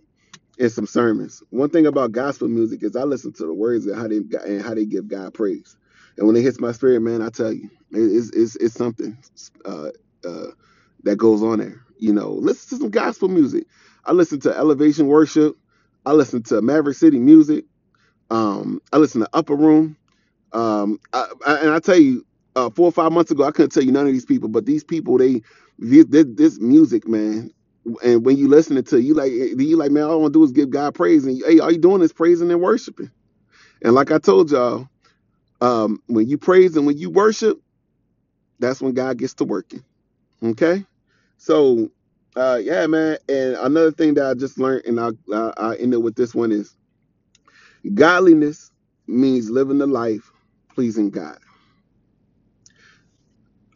and 0.58 0.72
some 0.72 0.86
sermons. 0.86 1.42
One 1.50 1.70
thing 1.70 1.86
about 1.86 2.12
gospel 2.12 2.48
music 2.48 2.82
is 2.82 2.96
I 2.96 3.04
listen 3.04 3.32
to 3.34 3.46
the 3.46 3.54
words 3.54 3.86
and 3.86 3.96
how 3.96 4.08
they 4.08 4.18
and 4.46 4.62
how 4.62 4.74
they 4.74 4.86
give 4.86 5.08
God 5.08 5.34
praise. 5.34 5.76
And 6.18 6.26
when 6.26 6.36
it 6.36 6.42
hits 6.42 6.60
my 6.60 6.72
spirit, 6.72 7.00
man, 7.00 7.22
I 7.22 7.30
tell 7.30 7.52
you, 7.52 7.70
it's 7.92 8.30
it's, 8.30 8.56
it's 8.56 8.74
something 8.74 9.18
uh, 9.64 9.90
uh, 10.26 10.46
that 11.04 11.16
goes 11.16 11.42
on 11.42 11.58
there. 11.60 11.82
You 11.98 12.12
know, 12.12 12.32
listen 12.32 12.78
to 12.78 12.82
some 12.84 12.90
gospel 12.92 13.28
music. 13.28 13.66
I 14.06 14.12
listen 14.12 14.40
to 14.42 14.56
Elevation 14.56 15.08
Worship. 15.08 15.56
I 16.06 16.12
listen 16.12 16.42
to 16.44 16.62
Maverick 16.62 16.96
City 16.96 17.18
Music. 17.18 17.64
Um, 18.30 18.80
I 18.92 18.98
listen 18.98 19.22
to 19.22 19.30
Upper 19.34 19.56
Room. 19.56 19.96
Um, 20.54 21.00
I, 21.14 21.28
I, 21.46 21.56
and 21.58 21.70
I 21.72 21.80
tell 21.80 21.98
you, 21.98 22.26
uh, 22.56 22.70
four 22.70 22.86
or 22.86 22.92
five 22.92 23.12
months 23.12 23.32
ago, 23.32 23.44
I 23.44 23.52
couldn't 23.52 23.70
tell 23.72 23.84
you 23.84 23.92
none 23.92 24.08
of 24.08 24.12
these 24.14 24.26
people, 24.26 24.50
but 24.50 24.66
these 24.66 24.84
people, 24.84 25.18
they, 25.18 25.42
this, 25.78 26.26
this 26.30 26.60
music, 26.60 27.08
man. 27.08 27.52
And 28.04 28.24
when 28.26 28.36
you 28.38 28.48
listening 28.48 28.84
to, 28.84 29.00
you 29.02 29.14
like, 29.14 29.32
you 29.32 29.76
like, 29.76 29.92
man, 29.92 30.04
all 30.04 30.12
I 30.12 30.16
want 30.16 30.34
to 30.34 30.40
do 30.40 30.44
is 30.44 30.52
give 30.52 30.70
God 30.70 30.94
praise, 30.94 31.26
and 31.26 31.42
hey, 31.46 31.60
all 31.60 31.72
you 31.72 31.78
doing 31.78 32.02
is 32.02 32.12
praising 32.12 32.50
and 32.52 32.60
worshiping. 32.60 33.10
And 33.82 33.94
like 33.94 34.12
I 34.12 34.18
told 34.18 34.50
y'all, 34.50 34.88
um, 35.60 36.02
when 36.08 36.28
you 36.28 36.38
praise 36.38 36.76
and 36.76 36.86
when 36.86 36.98
you 36.98 37.10
worship, 37.10 37.60
that's 38.60 38.80
when 38.82 38.94
God 38.94 39.18
gets 39.18 39.34
to 39.36 39.44
working. 39.44 39.84
Okay, 40.42 40.84
so 41.38 41.90
uh, 42.36 42.60
yeah, 42.62 42.86
man. 42.86 43.18
And 43.28 43.54
another 43.56 43.92
thing 43.92 44.14
that 44.14 44.26
I 44.26 44.34
just 44.34 44.58
learned, 44.58 44.86
and 44.86 45.00
I 45.00 45.10
uh, 45.34 45.52
I 45.56 45.76
end 45.76 45.94
up 45.94 46.02
with 46.02 46.16
this 46.16 46.34
one 46.34 46.52
is 46.52 46.76
godliness 47.94 48.70
means 49.08 49.50
living 49.50 49.78
the 49.78 49.86
life 49.88 50.30
pleasing 50.74 51.10
God. 51.10 51.38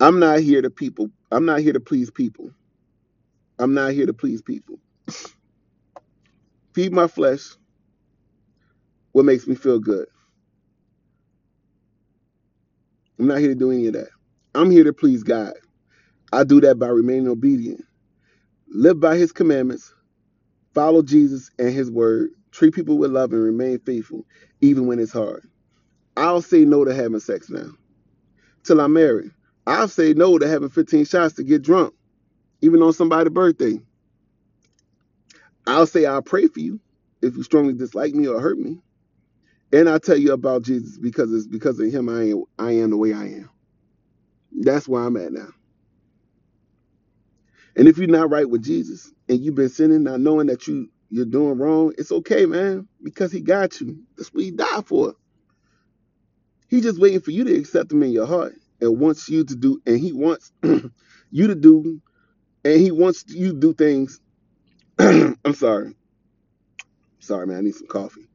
I'm 0.00 0.18
not 0.20 0.40
here 0.40 0.62
to 0.62 0.70
people. 0.70 1.10
I'm 1.32 1.46
not 1.46 1.60
here 1.60 1.72
to 1.74 1.80
please 1.80 2.10
people. 2.10 2.52
I'm 3.58 3.74
not 3.74 3.92
here 3.92 4.06
to 4.06 4.14
please 4.14 4.42
people. 4.42 4.78
Feed 6.74 6.92
my 6.92 7.06
flesh 7.08 7.50
what 9.12 9.24
makes 9.24 9.46
me 9.46 9.54
feel 9.54 9.78
good. 9.80 10.06
I'm 13.18 13.26
not 13.28 13.38
here 13.38 13.50
to 13.50 13.54
do 13.54 13.70
any 13.72 13.86
of 13.88 13.94
that. 13.94 14.08
I'm 14.54 14.70
here 14.70 14.84
to 14.84 14.92
please 14.92 15.22
God. 15.22 15.54
I 16.32 16.44
do 16.44 16.60
that 16.62 16.78
by 16.78 16.88
remaining 16.88 17.28
obedient. 17.28 17.84
Live 18.68 19.00
by 19.00 19.16
his 19.16 19.32
commandments, 19.32 19.94
follow 20.74 21.02
Jesus 21.02 21.50
and 21.58 21.70
his 21.70 21.90
word, 21.90 22.30
treat 22.52 22.74
people 22.74 22.98
with 22.98 23.12
love 23.12 23.32
and 23.32 23.42
remain 23.42 23.78
faithful, 23.80 24.26
even 24.60 24.86
when 24.86 24.98
it's 24.98 25.12
hard. 25.12 25.48
I'll 26.16 26.42
say 26.42 26.64
no 26.64 26.84
to 26.84 26.94
having 26.94 27.20
sex 27.20 27.50
now. 27.50 27.70
Till 28.64 28.80
I'm 28.80 28.92
married. 28.94 29.30
I'll 29.66 29.88
say 29.88 30.14
no 30.14 30.38
to 30.38 30.48
having 30.48 30.68
15 30.70 31.04
shots 31.06 31.34
to 31.36 31.44
get 31.44 31.62
drunk, 31.62 31.94
even 32.62 32.82
on 32.82 32.94
somebody's 32.94 33.32
birthday. 33.32 33.80
I'll 35.66 35.86
say 35.86 36.06
I'll 36.06 36.22
pray 36.22 36.48
for 36.48 36.60
you 36.60 36.80
if 37.22 37.36
you 37.36 37.42
strongly 37.44 37.74
dislike 37.74 38.14
me 38.14 38.28
or 38.28 38.40
hurt 38.40 38.58
me. 38.58 38.78
And 39.72 39.88
I 39.88 39.98
tell 39.98 40.16
you 40.18 40.32
about 40.32 40.62
Jesus 40.62 40.98
because 40.98 41.32
it's 41.32 41.46
because 41.46 41.80
of 41.80 41.92
him 41.92 42.08
I 42.08 42.30
am 42.30 42.44
I 42.58 42.72
am 42.72 42.90
the 42.90 42.96
way 42.96 43.14
I 43.14 43.24
am. 43.24 43.50
That's 44.52 44.88
where 44.88 45.02
I'm 45.04 45.16
at 45.16 45.32
now. 45.32 45.48
And 47.76 47.88
if 47.88 47.98
you're 47.98 48.08
not 48.08 48.30
right 48.30 48.48
with 48.48 48.62
Jesus 48.62 49.12
and 49.28 49.40
you've 49.40 49.54
been 49.54 49.68
sinning, 49.70 50.04
not 50.04 50.20
knowing 50.20 50.48
that 50.48 50.66
you 50.68 50.88
you're 51.10 51.26
doing 51.26 51.58
wrong, 51.58 51.92
it's 51.98 52.12
okay, 52.12 52.46
man, 52.46 52.88
because 53.02 53.32
he 53.32 53.40
got 53.40 53.80
you. 53.80 53.98
That's 54.16 54.32
what 54.32 54.44
he 54.44 54.50
died 54.50 54.86
for. 54.86 55.14
He's 56.68 56.82
just 56.84 57.00
waiting 57.00 57.20
for 57.20 57.32
you 57.32 57.44
to 57.44 57.54
accept 57.54 57.92
him 57.92 58.02
in 58.02 58.12
your 58.12 58.26
heart 58.26 58.54
and 58.80 58.98
wants 59.00 59.28
you 59.28 59.44
to 59.44 59.56
do, 59.56 59.80
and 59.86 59.98
he 59.98 60.12
wants 60.12 60.52
you 60.62 61.46
to 61.48 61.54
do, 61.54 62.00
and 62.64 62.80
he 62.80 62.90
wants 62.90 63.24
you 63.28 63.52
to 63.52 63.58
do 63.60 63.74
things. 63.74 64.20
I'm 64.98 65.54
sorry. 65.54 65.94
Sorry, 67.20 67.46
man, 67.46 67.58
I 67.58 67.60
need 67.62 67.74
some 67.74 67.88
coffee. 67.88 68.28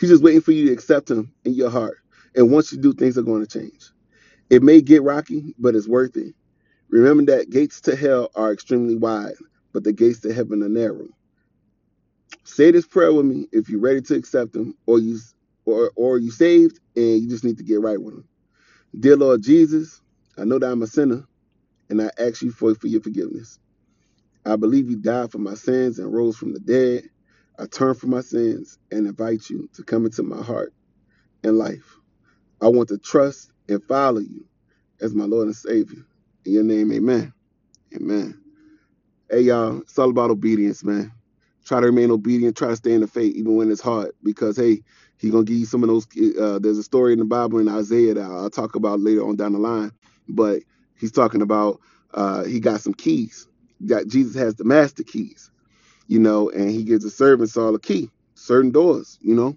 He's 0.00 0.10
just 0.10 0.22
waiting 0.22 0.40
for 0.40 0.52
you 0.52 0.66
to 0.66 0.72
accept 0.72 1.10
him 1.10 1.32
in 1.44 1.54
your 1.54 1.70
heart. 1.70 1.98
And 2.34 2.50
once 2.50 2.72
you 2.72 2.80
do, 2.80 2.92
things 2.92 3.18
are 3.18 3.22
going 3.22 3.44
to 3.44 3.60
change. 3.60 3.90
It 4.50 4.62
may 4.62 4.80
get 4.80 5.02
rocky, 5.02 5.54
but 5.58 5.74
it's 5.74 5.88
worth 5.88 6.16
it. 6.16 6.34
Remember 6.90 7.24
that 7.36 7.50
gates 7.50 7.80
to 7.82 7.96
hell 7.96 8.30
are 8.36 8.52
extremely 8.52 8.96
wide, 8.96 9.34
but 9.72 9.84
the 9.84 9.92
gates 9.92 10.20
to 10.20 10.32
heaven 10.34 10.62
are 10.62 10.68
narrow. 10.68 11.08
Say 12.44 12.70
this 12.72 12.86
prayer 12.86 13.12
with 13.12 13.26
me 13.26 13.48
if 13.52 13.68
you're 13.68 13.80
ready 13.80 14.00
to 14.02 14.14
accept 14.16 14.56
him 14.56 14.74
or 14.86 14.98
you 14.98 15.18
or 15.66 15.92
or 15.96 16.18
you 16.18 16.30
saved 16.30 16.80
and 16.96 17.22
you 17.22 17.28
just 17.28 17.44
need 17.44 17.58
to 17.58 17.64
get 17.64 17.80
right 17.80 18.00
with 18.00 18.14
him. 18.14 18.28
Dear 18.98 19.16
Lord 19.16 19.42
Jesus, 19.42 20.00
I 20.38 20.44
know 20.44 20.58
that 20.58 20.70
I'm 20.72 20.82
a 20.82 20.86
sinner 20.88 21.24
and 21.92 22.02
I 22.02 22.10
ask 22.18 22.42
you 22.42 22.52
for, 22.52 22.74
for 22.76 22.88
your 22.88 23.02
forgiveness. 23.02 23.60
I 24.46 24.56
believe 24.56 24.90
you 24.90 24.96
died 24.96 25.32
for 25.32 25.38
my 25.38 25.54
sins 25.54 26.00
and 26.00 26.12
rose 26.12 26.36
from 26.36 26.54
the 26.54 26.60
dead. 26.60 27.04
I 27.58 27.66
turn 27.66 27.94
from 27.94 28.10
my 28.10 28.22
sins 28.22 28.78
and 28.90 29.06
invite 29.06 29.50
you 29.50 29.68
to 29.74 29.84
come 29.84 30.06
into 30.06 30.24
my 30.24 30.42
heart 30.42 30.74
and 31.44 31.58
life. 31.58 31.96
I 32.62 32.68
want 32.68 32.90
to 32.90 32.98
trust 32.98 33.52
and 33.68 33.82
follow 33.84 34.20
you 34.20 34.46
as 35.00 35.14
my 35.14 35.24
Lord 35.24 35.48
and 35.48 35.56
Savior. 35.56 36.04
In 36.46 36.52
your 36.54 36.64
name, 36.64 36.92
amen. 36.92 37.34
Amen. 37.96 38.40
Hey, 39.30 39.40
y'all, 39.42 39.80
it's 39.80 39.98
all 39.98 40.10
about 40.10 40.30
obedience, 40.30 40.84
man. 40.84 41.12
Try 41.64 41.80
to 41.80 41.86
remain 41.86 42.12
obedient. 42.12 42.56
Try 42.56 42.68
to 42.68 42.76
stay 42.76 42.92
in 42.92 43.00
the 43.00 43.08
faith, 43.08 43.34
even 43.34 43.56
when 43.56 43.70
it's 43.72 43.80
hard, 43.80 44.12
because 44.22 44.56
hey, 44.56 44.82
He's 45.18 45.32
gonna 45.32 45.44
give 45.44 45.56
you 45.56 45.66
some 45.66 45.82
of 45.82 45.88
those. 45.88 46.06
Uh, 46.40 46.60
there's 46.60 46.78
a 46.78 46.82
story 46.84 47.12
in 47.12 47.18
the 47.18 47.24
Bible 47.24 47.58
in 47.58 47.68
Isaiah 47.68 48.14
that 48.14 48.22
I'll 48.24 48.50
talk 48.50 48.76
about 48.76 49.00
later 49.00 49.26
on 49.26 49.36
down 49.36 49.52
the 49.54 49.58
line, 49.58 49.90
but 50.28 50.62
he's 51.02 51.12
talking 51.12 51.42
about 51.42 51.80
uh, 52.14 52.44
he 52.44 52.60
got 52.60 52.82
some 52.82 52.94
keys. 52.94 53.48
Got 53.86 54.08
Jesus 54.08 54.36
has 54.36 54.56
the 54.56 54.64
master 54.64 55.04
keys, 55.04 55.52
you 56.08 56.18
know, 56.20 56.50
and 56.50 56.70
he 56.70 56.84
gives 56.84 57.04
the 57.04 57.10
servants 57.10 57.56
all 57.56 57.74
a 57.74 57.80
key, 57.80 58.10
certain 58.36 58.72
doors, 58.72 59.18
you 59.22 59.34
know, 59.34 59.56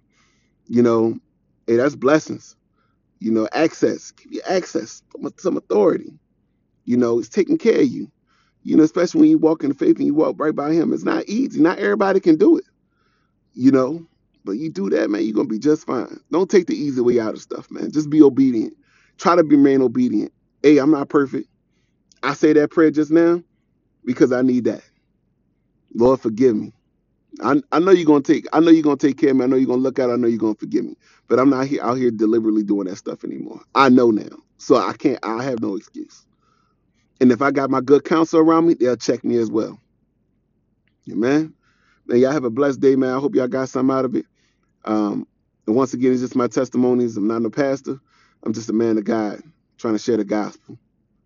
you 0.67 0.83
know, 0.83 1.19
hey, 1.67 1.77
that's 1.77 1.95
blessings, 1.95 2.55
you 3.19 3.31
know, 3.31 3.47
access, 3.53 4.11
give 4.11 4.33
you 4.33 4.41
access, 4.49 5.03
some 5.37 5.57
authority, 5.57 6.13
you 6.85 6.97
know, 6.97 7.17
he's 7.17 7.29
taking 7.29 7.57
care 7.57 7.81
of 7.81 7.87
you 7.87 8.07
you 8.63 8.75
know, 8.75 8.83
especially 8.83 9.21
when 9.21 9.29
you 9.29 9.37
walk 9.37 9.63
in 9.63 9.69
the 9.69 9.75
faith 9.75 9.97
and 9.97 10.05
you 10.05 10.13
walk 10.13 10.35
right 10.39 10.55
by 10.55 10.73
him. 10.73 10.93
It's 10.93 11.03
not 11.05 11.25
easy. 11.27 11.61
Not 11.61 11.79
everybody 11.79 12.19
can 12.19 12.35
do 12.37 12.57
it, 12.57 12.65
you 13.53 13.71
know. 13.71 14.05
But 14.45 14.53
you 14.53 14.71
do 14.71 14.89
that, 14.91 15.09
man, 15.09 15.23
you're 15.23 15.35
gonna 15.35 15.49
be 15.49 15.59
just 15.59 15.87
fine. 15.87 16.19
Don't 16.31 16.49
take 16.49 16.67
the 16.67 16.75
easy 16.75 17.01
way 17.01 17.19
out 17.19 17.35
of 17.35 17.41
stuff, 17.41 17.71
man. 17.71 17.91
Just 17.91 18.09
be 18.09 18.21
obedient. 18.23 18.73
Try 19.17 19.35
to 19.37 19.43
remain 19.43 19.81
obedient. 19.81 20.33
Hey, 20.63 20.77
I'm 20.79 20.91
not 20.91 21.09
perfect. 21.09 21.49
I 22.23 22.33
say 22.35 22.53
that 22.53 22.71
prayer 22.71 22.91
just 22.91 23.11
now 23.11 23.43
because 24.05 24.31
I 24.33 24.41
need 24.43 24.65
that. 24.65 24.83
Lord, 25.95 26.21
forgive 26.21 26.55
me. 26.55 26.73
I, 27.41 27.61
I 27.71 27.79
know 27.79 27.91
you're 27.91 28.05
gonna 28.07 28.21
take 28.23 28.47
I 28.53 28.59
know 28.61 28.71
you're 28.71 28.83
gonna 28.83 28.97
take 28.97 29.17
care 29.17 29.31
of 29.31 29.37
me. 29.37 29.43
I 29.45 29.47
know 29.47 29.57
you're 29.57 29.67
gonna 29.67 29.81
look 29.81 29.99
out, 29.99 30.11
I 30.11 30.17
know 30.17 30.27
you're 30.27 30.39
gonna 30.39 30.55
forgive 30.55 30.85
me. 30.85 30.95
But 31.29 31.39
I'm 31.39 31.49
not 31.49 31.67
here 31.67 31.83
out 31.83 31.95
here 31.97 32.11
deliberately 32.11 32.63
doing 32.63 32.87
that 32.87 32.97
stuff 32.97 33.23
anymore. 33.25 33.61
I 33.75 33.89
know 33.89 34.11
now. 34.11 34.37
So 34.57 34.75
I 34.77 34.93
can't 34.93 35.19
I 35.23 35.43
have 35.43 35.61
no 35.61 35.75
excuse. 35.77 36.25
And 37.21 37.31
if 37.31 37.41
I 37.41 37.51
got 37.51 37.69
my 37.71 37.81
good 37.81 38.05
counsel 38.05 38.39
around 38.41 38.67
me, 38.67 38.75
they'll 38.75 38.97
check 38.97 39.23
me 39.23 39.37
as 39.37 39.51
well. 39.51 39.79
Amen. 41.11 41.53
Man, 42.07 42.19
y'all 42.19 42.31
have 42.33 42.45
a 42.45 42.49
blessed 42.51 42.81
day, 42.81 42.95
man. 42.95 43.15
I 43.15 43.19
hope 43.19 43.35
y'all 43.35 43.47
got 43.47 43.69
something 43.69 43.95
out 43.95 44.05
of 44.05 44.15
it. 44.15 44.25
Um, 44.85 45.27
and 45.67 45.75
once 45.75 45.93
again, 45.93 46.13
it's 46.13 46.21
just 46.21 46.35
my 46.35 46.47
testimonies. 46.47 47.17
I'm 47.17 47.27
not 47.27 47.41
no 47.43 47.49
pastor. 47.51 47.99
I'm 48.43 48.53
just 48.53 48.69
a 48.69 48.73
man 48.73 48.97
of 48.97 49.05
God 49.05 49.41
trying 49.77 49.95
to 49.95 49.99
share 49.99 50.17
the 50.17 50.25
gospel. 50.25 50.77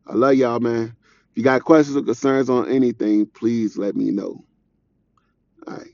I 0.08 0.16
love 0.16 0.36
y'all, 0.36 0.60
man. 0.60 0.96
If 1.32 1.38
you 1.38 1.44
got 1.44 1.64
questions 1.64 1.98
or 1.98 2.04
concerns 2.04 2.50
on 2.50 2.70
anything, 2.70 3.26
please 3.28 3.78
let 3.78 3.96
me 3.96 4.12
know. 4.12 4.44
All 5.68 5.76
right. 5.78 5.88